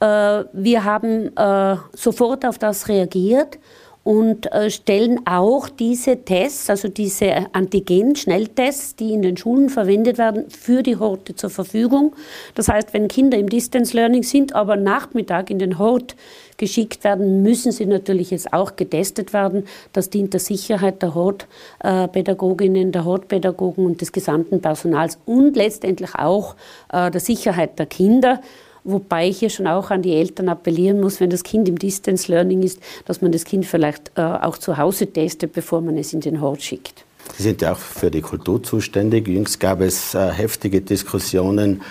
[0.00, 3.58] Äh, wir haben äh, sofort auf das reagiert
[4.06, 10.48] und äh, stellen auch diese Tests, also diese Antigen-Schnelltests, die in den Schulen verwendet werden,
[10.48, 12.14] für die Horte zur Verfügung.
[12.54, 16.14] Das heißt, wenn Kinder im Distance Learning sind, aber Nachmittag in den Hort
[16.56, 19.64] geschickt werden, müssen sie natürlich jetzt auch getestet werden.
[19.92, 26.54] Das dient der Sicherheit der Hortpädagoginnen, der Hortpädagogen und des gesamten Personals und letztendlich auch
[26.92, 28.40] äh, der Sicherheit der Kinder.
[28.88, 32.30] Wobei ich hier schon auch an die Eltern appellieren muss, wenn das Kind im Distance
[32.30, 36.12] Learning ist, dass man das Kind vielleicht äh, auch zu Hause testet, bevor man es
[36.12, 37.04] in den Hort schickt.
[37.36, 39.26] Sie sind ja auch für die Kultur zuständig.
[39.26, 41.82] Jüngst gab es äh, heftige Diskussionen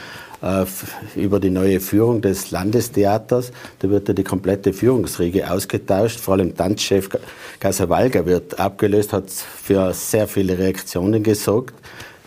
[0.41, 0.63] äh,
[1.17, 3.51] über die neue Führung des Landestheaters.
[3.79, 6.21] Da wird ja die komplette Führungsriege ausgetauscht.
[6.21, 7.09] Vor allem Tanzchef
[7.59, 11.75] Casawalga wird abgelöst, hat für sehr viele Reaktionen gesorgt.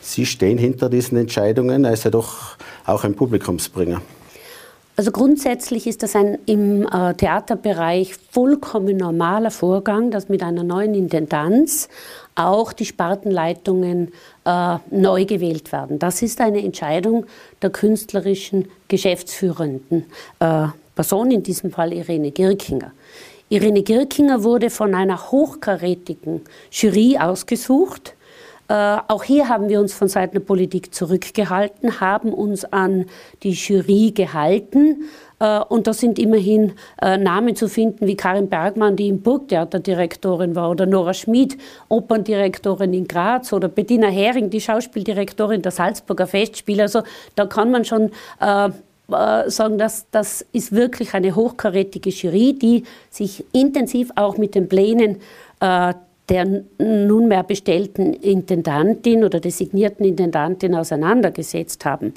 [0.02, 4.02] Sie stehen hinter diesen Entscheidungen, also doch auch ein Publikumsbringer.
[4.98, 10.92] Also grundsätzlich ist das ein im äh, Theaterbereich vollkommen normaler Vorgang, dass mit einer neuen
[10.96, 11.88] Intendanz
[12.34, 14.10] auch die Spartenleitungen
[14.44, 16.00] äh, neu gewählt werden.
[16.00, 17.26] Das ist eine Entscheidung
[17.62, 20.06] der künstlerischen geschäftsführenden
[20.40, 22.90] äh, Person, in diesem Fall Irene Girkinger.
[23.50, 26.40] Irene Girkinger wurde von einer hochkarätigen
[26.72, 28.16] Jury ausgesucht.
[28.68, 33.06] Äh, auch hier haben wir uns von Seiten der Politik zurückgehalten, haben uns an
[33.42, 35.04] die Jury gehalten.
[35.40, 40.54] Äh, und da sind immerhin äh, Namen zu finden wie Karin Bergmann, die im Burgtheaterdirektorin
[40.54, 41.56] war, oder Nora Schmid,
[41.88, 46.82] Operndirektorin in Graz, oder Bettina Hering, die Schauspieldirektorin der Salzburger Festspiele.
[46.82, 47.02] Also
[47.36, 48.68] da kann man schon äh,
[49.10, 54.68] äh, sagen, dass das ist wirklich eine hochkarätige Jury, die sich intensiv auch mit den
[54.68, 55.16] Plänen
[55.60, 55.94] äh,
[56.28, 62.14] der nunmehr bestellten Intendantin oder designierten Intendantin auseinandergesetzt haben.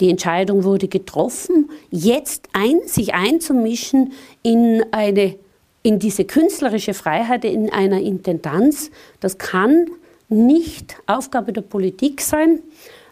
[0.00, 5.36] Die Entscheidung wurde getroffen, jetzt ein, sich einzumischen in, eine,
[5.82, 8.90] in diese künstlerische Freiheit in einer Intendanz.
[9.20, 9.86] Das kann
[10.28, 12.60] nicht Aufgabe der Politik sein.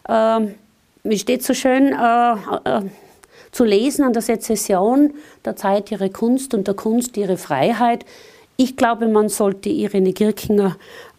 [0.08, 0.54] Ähm,
[1.02, 2.82] wie steht so schön, äh, äh,
[3.50, 8.04] zu lesen an der Sezession der Zeit ihre Kunst und der Kunst ihre Freiheit.
[8.60, 10.76] Ich glaube, man sollte Irene Girkinger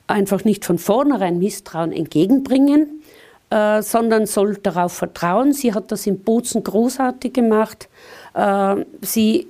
[0.08, 3.02] einfach nicht von vornherein Misstrauen entgegenbringen,
[3.50, 5.54] äh, sondern soll darauf vertrauen.
[5.54, 7.88] Sie hat das in Bozen großartig gemacht.
[8.34, 9.48] Äh, sie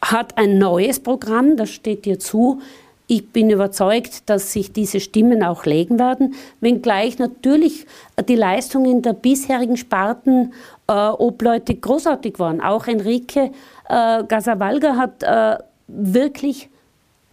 [0.00, 2.60] hat ein neues Programm, das steht ihr zu.
[3.08, 7.84] Ich bin überzeugt, dass sich diese Stimmen auch legen werden, wenngleich natürlich
[8.28, 10.52] die Leistungen der bisherigen Sparten
[10.86, 12.60] äh, Obleute großartig waren.
[12.60, 13.50] Auch Enrique
[13.88, 15.56] äh, Gasavalga hat äh,
[15.92, 16.68] wirklich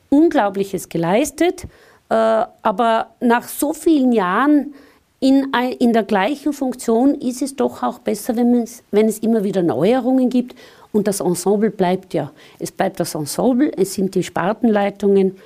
[0.09, 1.65] Unglaubliches geleistet,
[2.09, 4.73] äh, aber nach so vielen Jahren
[5.19, 10.29] in, der gleichen Funktion ist es doch auch besser, wenn, wenn es immer wieder Neuerungen
[10.29, 10.55] gibt.
[10.93, 12.31] Und das Ensemble bleibt ja.
[12.59, 15.37] Es bleibt das Ensemble, es sind die Spartenleitungen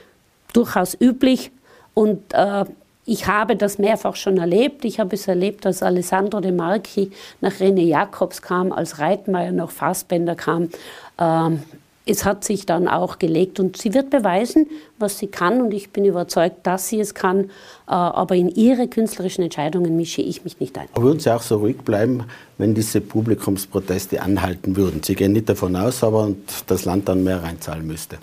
[0.54, 1.52] durchaus üblich.
[1.93, 2.65] Und äh,
[3.06, 4.86] ich habe das mehrfach schon erlebt.
[4.86, 9.71] Ich habe es erlebt, als Alessandro De Marchi nach René Jacobs kam, als Reitmeier nach
[9.71, 10.69] Fassbender kam.
[11.17, 11.63] Ähm,
[12.05, 15.91] es hat sich dann auch gelegt und sie wird beweisen, was sie kann und ich
[15.91, 17.45] bin überzeugt, dass sie es kann.
[17.45, 17.49] Äh,
[17.87, 20.87] aber in ihre künstlerischen Entscheidungen mische ich mich nicht ein.
[20.95, 22.23] Würden Sie auch so ruhig bleiben,
[22.57, 25.03] wenn diese Publikumsproteste anhalten würden?
[25.03, 26.31] Sie gehen nicht davon aus, aber
[26.67, 28.17] das Land dann mehr reinzahlen müsste.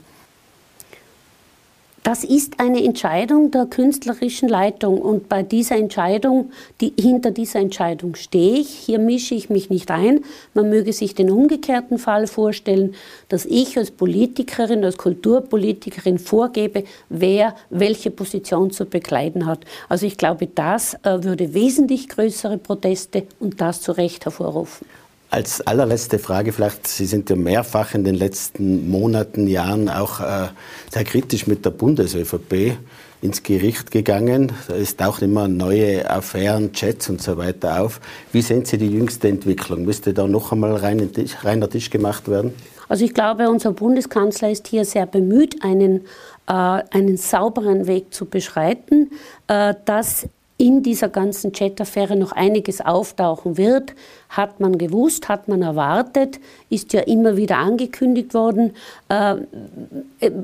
[2.03, 8.15] Das ist eine Entscheidung der künstlerischen Leitung und bei dieser Entscheidung, die, hinter dieser Entscheidung
[8.15, 8.71] stehe ich.
[8.71, 10.25] Hier mische ich mich nicht ein.
[10.55, 12.95] Man möge sich den umgekehrten Fall vorstellen,
[13.29, 19.61] dass ich als Politikerin, als Kulturpolitikerin vorgebe, wer welche Position zu bekleiden hat.
[19.89, 24.87] Also ich glaube, das äh, würde wesentlich größere Proteste und das zu Recht hervorrufen.
[25.31, 30.49] Als allerletzte Frage vielleicht, Sie sind ja mehrfach in den letzten Monaten, Jahren auch äh,
[30.91, 32.79] sehr kritisch mit der Bundes-ÖVP
[33.21, 34.53] ins Gericht gegangen.
[34.69, 38.01] Es tauchen immer neue Affären, Chats und so weiter auf.
[38.33, 39.85] Wie sehen Sie die jüngste Entwicklung?
[39.85, 42.55] Müsste da noch einmal rein Tisch, reiner Tisch gemacht werden?
[42.89, 46.07] Also ich glaube, unser Bundeskanzler ist hier sehr bemüht, einen,
[46.47, 49.11] äh, einen sauberen Weg zu beschreiten,
[49.47, 50.27] äh, dass
[50.59, 53.95] in dieser ganzen Chat-Affäre noch einiges auftauchen wird,
[54.29, 58.75] hat man gewusst, hat man erwartet, ist ja immer wieder angekündigt worden.
[59.09, 59.37] Äh,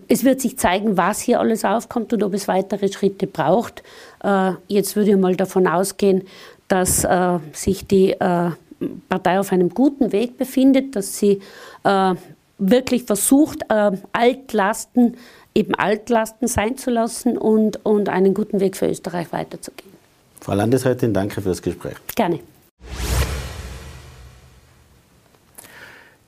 [0.07, 3.83] es wird sich zeigen, was hier alles aufkommt und ob es weitere Schritte braucht.
[4.23, 6.23] Äh, jetzt würde ich mal davon ausgehen,
[6.69, 8.15] dass äh, sich die
[9.09, 11.41] Partei auf einem guten Weg befindet, dass sie
[12.59, 15.17] wirklich versucht, Altlasten
[15.55, 19.94] eben Altlasten sein zu lassen und, und einen guten Weg für Österreich weiterzugehen.
[20.45, 21.95] Frau Landesrätin, danke für das Gespräch.
[22.15, 22.41] Gerne.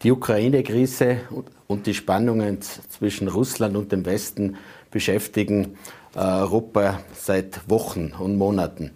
[0.02, 1.18] Die Ukraine-Krise
[1.66, 4.56] und die Spannungen zwischen Russland und dem Westen
[4.90, 5.76] beschäftigen
[6.14, 8.92] äh, Europa seit Wochen und Monaten.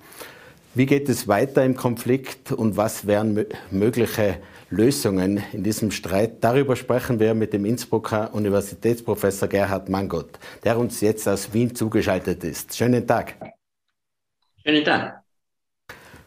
[0.74, 4.37] Wie geht es weiter im Konflikt und was wären mögliche
[4.70, 6.42] Lösungen in diesem Streit?
[6.42, 12.42] Darüber sprechen wir mit dem Innsbrucker Universitätsprofessor Gerhard Mangott, der uns jetzt aus Wien zugeschaltet
[12.42, 12.74] ist.
[12.74, 13.35] Schönen Tag.
[14.64, 15.22] Schönen Tag.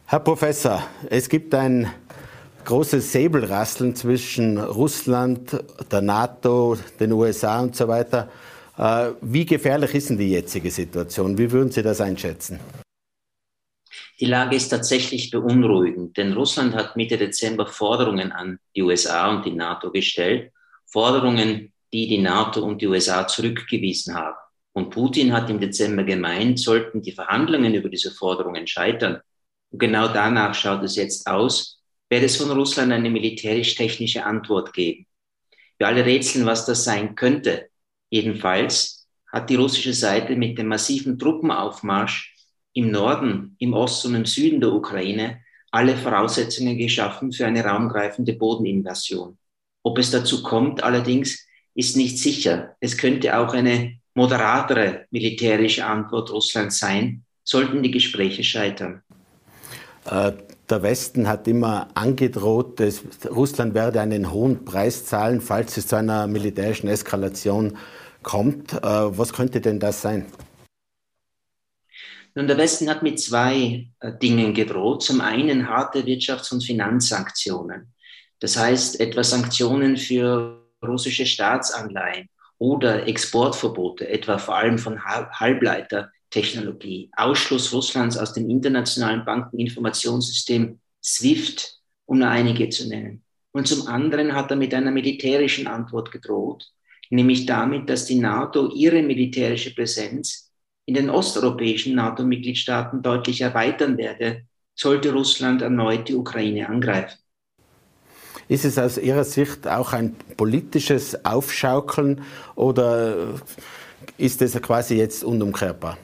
[0.08, 1.92] Herr Professor, es gibt ein
[2.66, 8.30] großes Säbelrasseln zwischen Russland, der NATO, den USA und so weiter.
[8.78, 11.38] Äh, wie gefährlich ist denn die jetzige Situation?
[11.38, 12.60] Wie würden Sie das einschätzen?
[14.20, 19.46] Die Lage ist tatsächlich beunruhigend, denn Russland hat Mitte Dezember Forderungen an die USA und
[19.46, 20.52] die NATO gestellt,
[20.86, 24.38] Forderungen, die die NATO und die USA zurückgewiesen haben.
[24.74, 29.22] Und Putin hat im Dezember gemeint, sollten die Verhandlungen über diese Forderungen scheitern.
[29.70, 35.06] Und genau danach schaut es jetzt aus, werde es von Russland eine militärisch-technische Antwort geben.
[35.78, 37.70] Wir alle rätseln, was das sein könnte.
[38.10, 42.36] Jedenfalls hat die russische Seite mit dem massiven Truppenaufmarsch
[42.74, 48.34] im Norden, im Osten und im Süden der Ukraine alle Voraussetzungen geschaffen für eine raumgreifende
[48.34, 49.38] Bodeninvasion.
[49.82, 52.76] Ob es dazu kommt, allerdings, ist nicht sicher.
[52.80, 59.02] Es könnte auch eine moderatere militärische Antwort Russlands sein, sollten die Gespräche scheitern.
[60.06, 60.34] Äh,
[60.70, 65.98] der Westen hat immer angedroht, dass Russland werde einen hohen Preis zahlen, falls es zu
[65.98, 67.78] einer militärischen Eskalation
[68.22, 68.74] kommt.
[68.74, 70.26] Äh, was könnte denn das sein?
[72.36, 75.04] Nun, der Westen hat mit zwei äh, Dingen gedroht.
[75.04, 77.94] Zum einen harte Wirtschafts- und Finanzsanktionen.
[78.40, 82.28] Das heißt, etwa Sanktionen für russische Staatsanleihen
[82.64, 92.20] oder Exportverbote, etwa vor allem von Halbleitertechnologie, Ausschluss Russlands aus dem internationalen Bankeninformationssystem SWIFT, um
[92.20, 93.22] nur einige zu nennen.
[93.52, 96.72] Und zum anderen hat er mit einer militärischen Antwort gedroht,
[97.10, 100.50] nämlich damit, dass die NATO ihre militärische Präsenz
[100.86, 107.23] in den osteuropäischen NATO-Mitgliedstaaten deutlich erweitern werde, sollte Russland erneut die Ukraine angreifen.
[108.48, 112.24] Ist es aus Ihrer Sicht auch ein politisches Aufschaukeln
[112.56, 113.40] oder
[114.18, 115.98] ist es quasi jetzt unumkehrbar?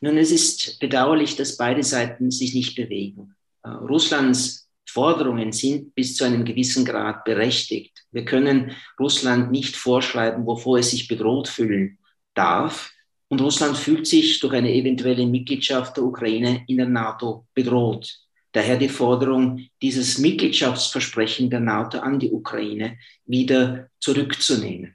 [0.00, 3.36] Nun, es ist bedauerlich, dass beide Seiten sich nicht bewegen.
[3.64, 8.04] Uh, Russlands Forderungen sind bis zu einem gewissen Grad berechtigt.
[8.10, 11.98] Wir können Russland nicht vorschreiben, wovor es sich bedroht fühlen
[12.34, 12.92] darf.
[13.28, 18.21] Und Russland fühlt sich durch eine eventuelle Mitgliedschaft der Ukraine in der NATO bedroht.
[18.52, 24.94] Daher die Forderung, dieses Mitgliedschaftsversprechen der NATO an die Ukraine wieder zurückzunehmen.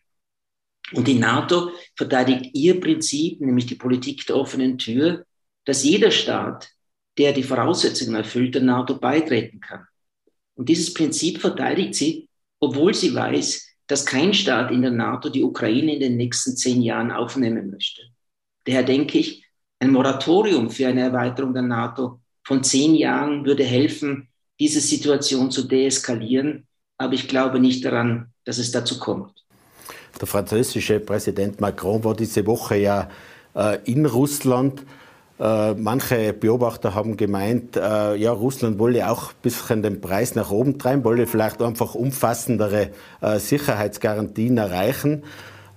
[0.93, 5.25] Und die NATO verteidigt ihr Prinzip, nämlich die Politik der offenen Tür,
[5.65, 6.69] dass jeder Staat,
[7.17, 9.85] der die Voraussetzungen erfüllt, der NATO beitreten kann.
[10.55, 15.43] Und dieses Prinzip verteidigt sie, obwohl sie weiß, dass kein Staat in der NATO die
[15.43, 18.03] Ukraine in den nächsten zehn Jahren aufnehmen möchte.
[18.65, 19.45] Daher denke ich,
[19.79, 25.63] ein Moratorium für eine Erweiterung der NATO von zehn Jahren würde helfen, diese Situation zu
[25.63, 26.65] deeskalieren.
[26.97, 29.33] Aber ich glaube nicht daran, dass es dazu kommt.
[30.19, 33.09] Der französische Präsident Macron war diese Woche ja
[33.53, 34.83] äh, in Russland.
[35.39, 40.49] Äh, manche Beobachter haben gemeint, äh, ja, Russland wolle auch ein bisschen den Preis nach
[40.49, 45.25] oben treiben, wolle vielleicht einfach umfassendere äh, Sicherheitsgarantien erreichen.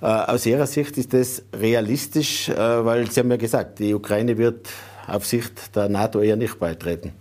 [0.00, 4.38] Äh, aus Ihrer Sicht ist das realistisch, äh, weil Sie haben ja gesagt, die Ukraine
[4.38, 4.68] wird
[5.10, 7.12] auf Sicht der NATO eher nicht beitreten.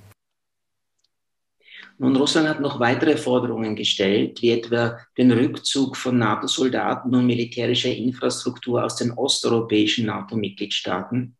[2.01, 7.93] Nun, Russland hat noch weitere Forderungen gestellt, wie etwa den Rückzug von NATO-Soldaten und militärischer
[7.93, 11.35] Infrastruktur aus den osteuropäischen NATO-Mitgliedstaaten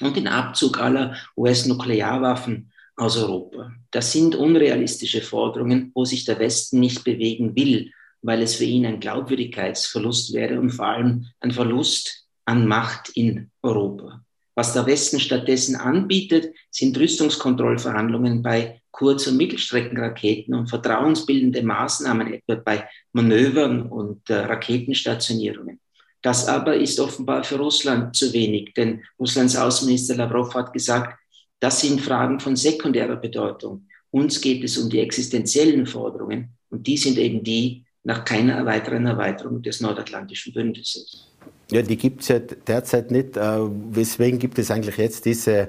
[0.00, 3.72] und den Abzug aller US-Nuklearwaffen aus Europa.
[3.90, 8.84] Das sind unrealistische Forderungen, wo sich der Westen nicht bewegen will, weil es für ihn
[8.84, 14.22] ein Glaubwürdigkeitsverlust wäre und vor allem ein Verlust an Macht in Europa.
[14.58, 22.56] Was der Westen stattdessen anbietet, sind Rüstungskontrollverhandlungen bei Kurz- und Mittelstreckenraketen und vertrauensbildende Maßnahmen, etwa
[22.56, 25.78] bei Manövern und äh, Raketenstationierungen.
[26.22, 31.16] Das aber ist offenbar für Russland zu wenig, denn Russlands Außenminister Lavrov hat gesagt,
[31.60, 33.86] das sind Fragen von sekundärer Bedeutung.
[34.10, 39.06] Uns geht es um die existenziellen Forderungen und die sind eben die nach keiner weiteren
[39.06, 41.28] Erweiterung des Nordatlantischen Bündnisses.
[41.70, 43.36] Ja, die gibt es ja derzeit nicht.
[43.36, 43.58] Äh,
[43.90, 45.68] weswegen gibt es eigentlich jetzt diese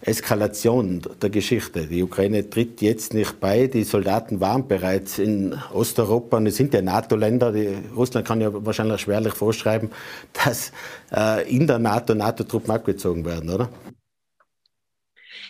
[0.00, 1.86] Eskalation der Geschichte.
[1.86, 3.66] Die Ukraine tritt jetzt nicht bei.
[3.66, 7.52] Die Soldaten waren bereits in Osteuropa und es sind ja NATO-Länder.
[7.96, 9.90] Russland kann ja wahrscheinlich schwerlich vorschreiben,
[10.44, 10.72] dass
[11.14, 13.68] äh, in der NATO NATO-Truppen abgezogen werden, oder?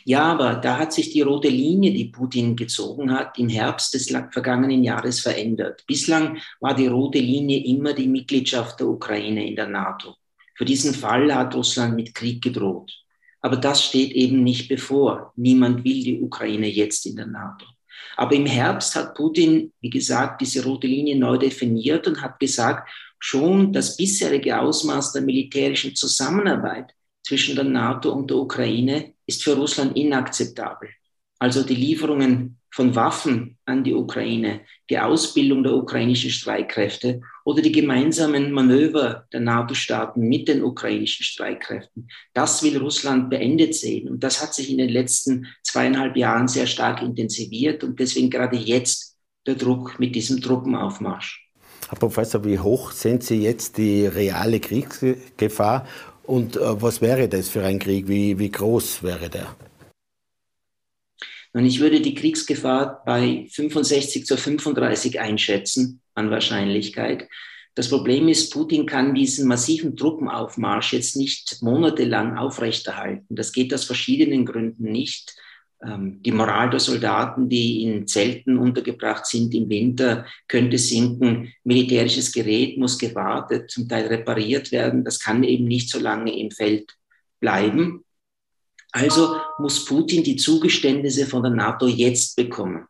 [0.04, 4.10] Ja, aber da hat sich die rote Linie, die Putin gezogen hat, im Herbst des
[4.30, 5.84] vergangenen Jahres verändert.
[5.86, 10.14] Bislang war die rote Linie immer die Mitgliedschaft der Ukraine in der NATO.
[10.54, 12.92] Für diesen Fall hat Russland mit Krieg gedroht.
[13.40, 15.32] Aber das steht eben nicht bevor.
[15.36, 17.66] Niemand will die Ukraine jetzt in der NATO.
[18.16, 22.90] Aber im Herbst hat Putin, wie gesagt, diese rote Linie neu definiert und hat gesagt,
[23.20, 29.56] schon das bisherige Ausmaß der militärischen Zusammenarbeit zwischen der NATO und der Ukraine ist für
[29.56, 30.88] Russland inakzeptabel.
[31.38, 34.60] Also die Lieferungen von Waffen an die Ukraine,
[34.90, 42.08] die Ausbildung der ukrainischen Streitkräfte oder die gemeinsamen Manöver der NATO-Staaten mit den ukrainischen Streitkräften.
[42.34, 44.08] Das will Russland beendet sehen.
[44.08, 48.56] Und das hat sich in den letzten zweieinhalb Jahren sehr stark intensiviert und deswegen gerade
[48.56, 49.16] jetzt
[49.46, 51.48] der Druck mit diesem Truppenaufmarsch.
[51.88, 55.86] Herr Professor, wie hoch sehen Sie jetzt die reale Kriegsgefahr
[56.28, 58.06] und äh, was wäre das für ein Krieg?
[58.06, 59.56] Wie, wie groß wäre der?
[61.54, 67.28] Und ich würde die Kriegsgefahr bei 65 zu 35 einschätzen an Wahrscheinlichkeit.
[67.74, 73.34] Das Problem ist, Putin kann diesen massiven Truppenaufmarsch jetzt nicht monatelang aufrechterhalten.
[73.34, 75.34] Das geht aus verschiedenen Gründen nicht.
[75.84, 81.52] Ähm, die Moral der Soldaten, die in Zelten untergebracht sind im Winter, könnte sinken.
[81.64, 85.04] Militärisches Gerät muss gewartet, zum Teil repariert werden.
[85.04, 86.96] Das kann eben nicht so lange im Feld
[87.40, 88.04] bleiben.
[88.90, 92.86] Also muss Putin die Zugeständnisse von der NATO jetzt bekommen.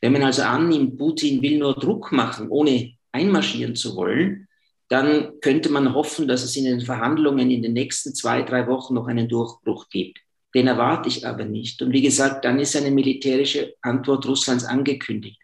[0.00, 4.48] Wenn man also annimmt, Putin will nur Druck machen, ohne einmarschieren zu wollen,
[4.88, 8.94] dann könnte man hoffen, dass es in den Verhandlungen in den nächsten zwei, drei Wochen
[8.94, 10.20] noch einen Durchbruch gibt.
[10.54, 11.80] Den erwarte ich aber nicht.
[11.82, 15.40] Und wie gesagt, dann ist eine militärische Antwort Russlands angekündigt.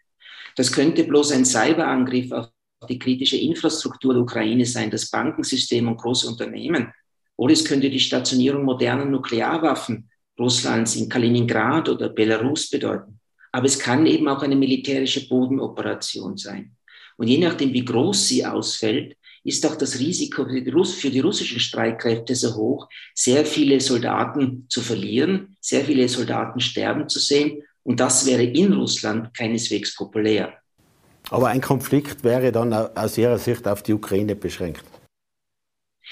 [0.55, 2.49] Das könnte bloß ein Cyberangriff auf
[2.89, 6.91] die kritische Infrastruktur der Ukraine sein, das Bankensystem und große Unternehmen.
[7.35, 13.19] Oder es könnte die Stationierung moderner Nuklearwaffen Russlands in Kaliningrad oder Belarus bedeuten.
[13.51, 16.75] Aber es kann eben auch eine militärische Bodenoperation sein.
[17.17, 19.16] Und je nachdem, wie groß sie ausfällt,
[19.47, 25.55] ist auch das Risiko für die, russischen Streitkräfte so hoch, sehr viele Soldaten zu verlieren,
[25.61, 27.63] sehr viele Soldaten sterben zu sehen.
[27.83, 30.53] Und das wäre in Russland keineswegs populär.
[31.29, 34.83] Aber ein Konflikt wäre dann aus Ihrer Sicht auf die Ukraine beschränkt.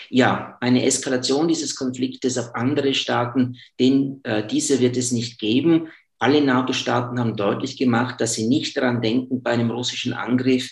[0.10, 5.90] Ja, eine Eskalation dieses Konfliktes auf andere Staaten, denn äh, diese wird es nicht geben.
[6.20, 10.70] Alle NATO-Staaten haben deutlich gemacht, dass sie nicht daran denken, bei einem russischen Angriff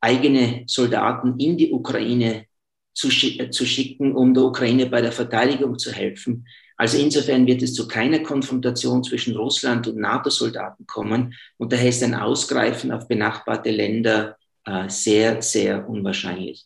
[0.00, 2.46] eigene Soldaten in die Ukraine
[2.94, 6.46] zu, schick, äh, zu schicken, um der Ukraine bei der Verteidigung zu helfen.
[6.76, 11.34] Also insofern wird es zu keiner Konfrontation zwischen Russland und NATO-Soldaten kommen.
[11.58, 16.64] Und daher ist ein Ausgreifen auf benachbarte Länder äh, sehr, sehr unwahrscheinlich.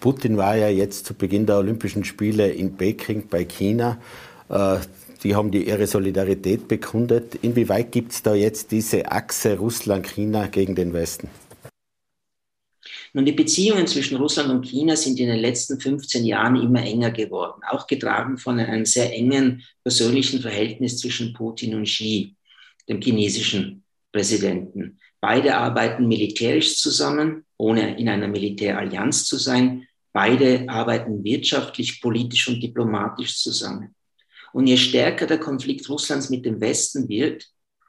[0.00, 3.98] Putin war ja jetzt zu Beginn der Olympischen Spiele in Peking bei China.
[4.48, 4.78] Äh,
[5.22, 7.36] die haben die ihre Solidarität bekundet.
[7.36, 11.28] Inwieweit gibt es da jetzt diese Achse Russland-China gegen den Westen?
[13.16, 17.12] Nun, die Beziehungen zwischen Russland und China sind in den letzten 15 Jahren immer enger
[17.12, 22.34] geworden, auch getragen von einem sehr engen persönlichen Verhältnis zwischen Putin und Xi,
[22.88, 24.98] dem chinesischen Präsidenten.
[25.20, 29.86] Beide arbeiten militärisch zusammen, ohne in einer Militärallianz zu sein.
[30.12, 33.94] Beide arbeiten wirtschaftlich, politisch und diplomatisch zusammen.
[34.52, 37.46] Und je stärker der Konflikt Russlands mit dem Westen wird,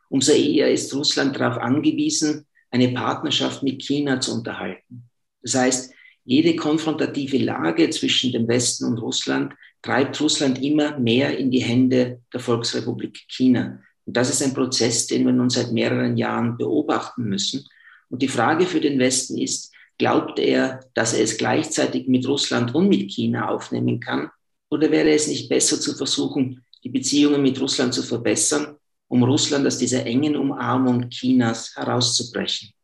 [0.07, 5.09] umso eher ist Russland darauf angewiesen, eine Partnerschaft mit China zu unterhalten.
[5.45, 5.93] Das heißt,
[6.25, 12.19] jede konfrontative Lage zwischen dem Westen und Russland treibt Russland immer mehr in die Hände
[12.33, 13.79] der Volksrepublik China.
[14.05, 17.67] Und das ist ein Prozess, den wir nun seit mehreren Jahren beobachten müssen.
[18.09, 22.73] Und die Frage für den Westen ist, glaubt er, dass er es gleichzeitig mit Russland
[22.73, 24.31] und mit China aufnehmen kann?
[24.71, 28.77] Oder wäre es nicht besser zu versuchen, die Beziehungen mit Russland zu verbessern,
[29.07, 32.74] um Russland aus dieser engen Umarmung Chinas herauszubrechen?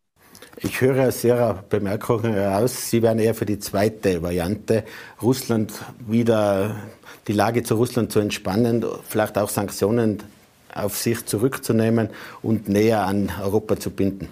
[0.63, 4.83] Ich höre aus Ihrer Bemerkung heraus, Sie wären eher für die zweite Variante,
[5.19, 5.73] Russland
[6.07, 6.75] wieder
[7.27, 10.21] die Lage zu Russland zu entspannen, vielleicht auch Sanktionen
[10.71, 12.09] auf sich zurückzunehmen
[12.43, 14.27] und näher an Europa zu binden.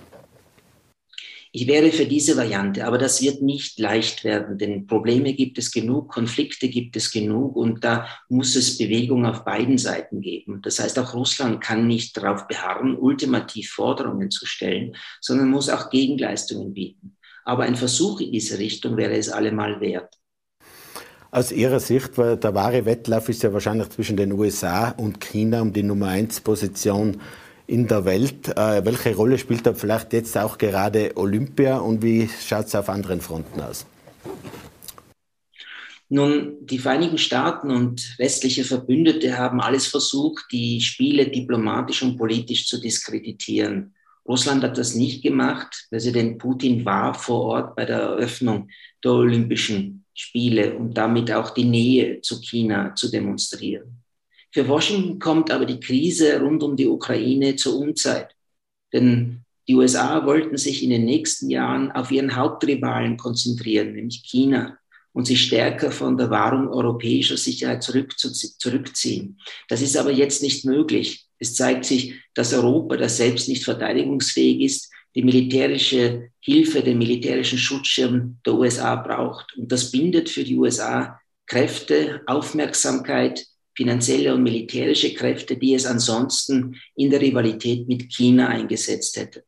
[1.51, 5.71] Ich wäre für diese Variante, aber das wird nicht leicht werden, denn Probleme gibt es
[5.71, 10.61] genug, Konflikte gibt es genug und da muss es Bewegung auf beiden Seiten geben.
[10.61, 15.89] Das heißt, auch Russland kann nicht darauf beharren, ultimativ Forderungen zu stellen, sondern muss auch
[15.89, 17.17] Gegenleistungen bieten.
[17.45, 20.13] Aber ein Versuch in diese Richtung wäre es allemal wert.
[21.31, 25.61] Aus Ihrer Sicht, weil der wahre Wettlauf ist ja wahrscheinlich zwischen den USA und China
[25.61, 27.19] um die Nummer 1 Position
[27.69, 28.49] in der Welt.
[28.49, 32.89] Äh, welche Rolle spielt da vielleicht jetzt auch gerade Olympia und wie schaut es auf
[32.89, 33.85] anderen Fronten aus?
[36.11, 42.67] Nun, die Vereinigten Staaten und westliche Verbündete haben alles versucht, die Spiele diplomatisch und politisch
[42.67, 43.93] zu diskreditieren.
[44.27, 45.85] Russland hat das nicht gemacht.
[45.89, 48.69] Präsident Putin war vor Ort bei der Eröffnung
[49.03, 53.98] der Olympischen Spiele und damit auch die Nähe zu China zu demonstrieren.
[54.51, 58.35] Für Washington kommt aber die Krise rund um die Ukraine zur Unzeit.
[58.91, 64.79] Denn die USA wollten sich in den nächsten Jahren auf ihren Hauptrivalen konzentrieren, nämlich China,
[65.13, 69.39] und sich stärker von der Wahrung europäischer Sicherheit zurückziehen.
[69.67, 71.27] Das ist aber jetzt nicht möglich.
[71.37, 77.57] Es zeigt sich, dass Europa, das selbst nicht verteidigungsfähig ist, die militärische Hilfe, den militärischen
[77.57, 79.55] Schutzschirm der USA braucht.
[79.57, 83.45] Und das bindet für die USA Kräfte, Aufmerksamkeit,
[83.79, 89.43] finanzielle und militärische Kräfte, die es ansonsten in der Rivalität mit China eingesetzt hätte.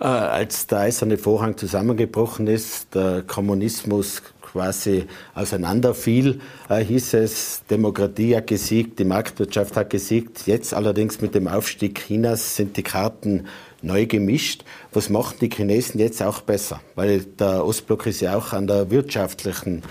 [0.00, 5.04] Äh, als der eiserne Vorhang zusammengebrochen ist, der Kommunismus quasi
[5.34, 10.46] auseinanderfiel, äh, hieß es, Demokratie hat gesiegt, die Marktwirtschaft hat gesiegt.
[10.46, 13.44] Jetzt allerdings mit dem Aufstieg Chinas sind die Karten
[13.82, 14.64] neu gemischt.
[14.94, 16.80] Was machen die Chinesen jetzt auch besser?
[16.94, 19.82] Weil der Ostblock ist ja auch an der wirtschaftlichen,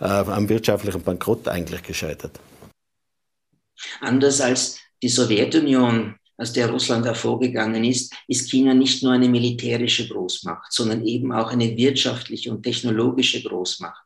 [0.00, 2.38] äh, am wirtschaftlichen Bankrott eigentlich gescheitert.
[4.00, 10.08] Anders als die Sowjetunion, aus der Russland hervorgegangen ist, ist China nicht nur eine militärische
[10.08, 14.02] Großmacht, sondern eben auch eine wirtschaftliche und technologische Großmacht.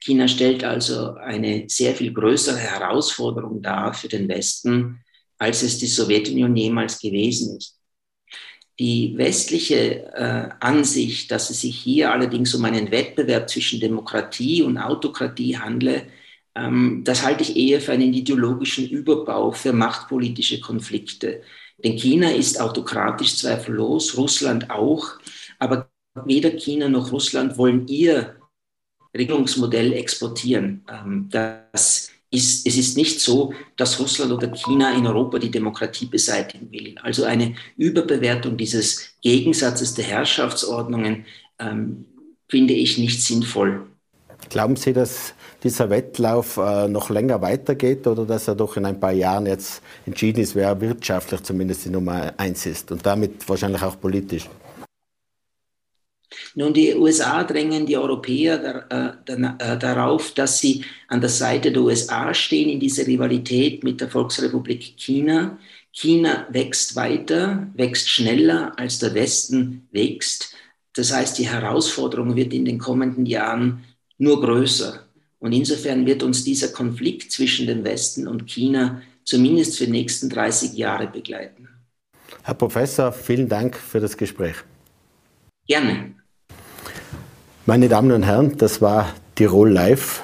[0.00, 5.00] China stellt also eine sehr viel größere Herausforderung dar für den Westen,
[5.38, 7.78] als es die Sowjetunion jemals gewesen ist.
[8.78, 14.76] Die westliche äh, Ansicht, dass es sich hier allerdings um einen Wettbewerb zwischen Demokratie und
[14.76, 16.06] Autokratie handle,
[17.04, 21.42] das halte ich eher für einen ideologischen Überbau für machtpolitische Konflikte.
[21.84, 25.18] Denn China ist autokratisch zweifellos, Russland auch,
[25.58, 25.90] aber
[26.24, 28.36] weder China noch Russland wollen ihr
[29.14, 30.84] Regelungsmodell exportieren.
[30.90, 36.06] Ähm, das ist, es ist nicht so, dass Russland oder China in Europa die Demokratie
[36.06, 36.94] beseitigen will.
[37.02, 41.26] Also eine Überbewertung dieses Gegensatzes der Herrschaftsordnungen
[41.58, 42.06] ähm,
[42.48, 43.86] finde ich nicht sinnvoll.
[44.48, 49.00] Glauben Sie, dass dieser Wettlauf äh, noch länger weitergeht oder dass er doch in ein
[49.00, 53.82] paar Jahren jetzt entschieden ist, wer wirtschaftlich zumindest die Nummer eins ist und damit wahrscheinlich
[53.82, 54.48] auch politisch?
[56.54, 61.82] Nun, die USA drängen die Europäer äh, äh, darauf, dass sie an der Seite der
[61.82, 65.58] USA stehen in dieser Rivalität mit der Volksrepublik China.
[65.92, 70.54] China wächst weiter, wächst schneller als der Westen wächst.
[70.94, 73.84] Das heißt, die Herausforderung wird in den kommenden Jahren
[74.18, 75.00] nur größer.
[75.38, 80.30] Und insofern wird uns dieser Konflikt zwischen dem Westen und China zumindest für die nächsten
[80.30, 81.68] 30 Jahre begleiten.
[82.42, 84.56] Herr Professor, vielen Dank für das Gespräch.
[85.66, 86.14] Gerne.
[87.66, 90.22] Meine Damen und Herren, das war Tirol Live.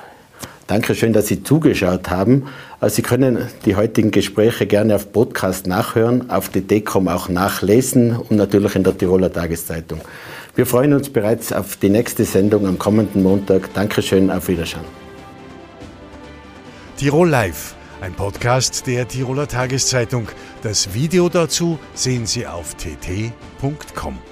[0.68, 2.46] Dankeschön, dass Sie zugeschaut haben.
[2.80, 8.16] Also Sie können die heutigen Gespräche gerne auf Podcast nachhören, auf die DECOM auch nachlesen
[8.16, 10.00] und natürlich in der Tiroler Tageszeitung.
[10.54, 13.72] Wir freuen uns bereits auf die nächste Sendung am kommenden Montag.
[13.72, 14.84] Dankeschön, auf Wiedersehen.
[16.98, 20.28] Tirol Live, ein Podcast der Tiroler Tageszeitung.
[20.62, 24.31] Das Video dazu sehen Sie auf tt.com.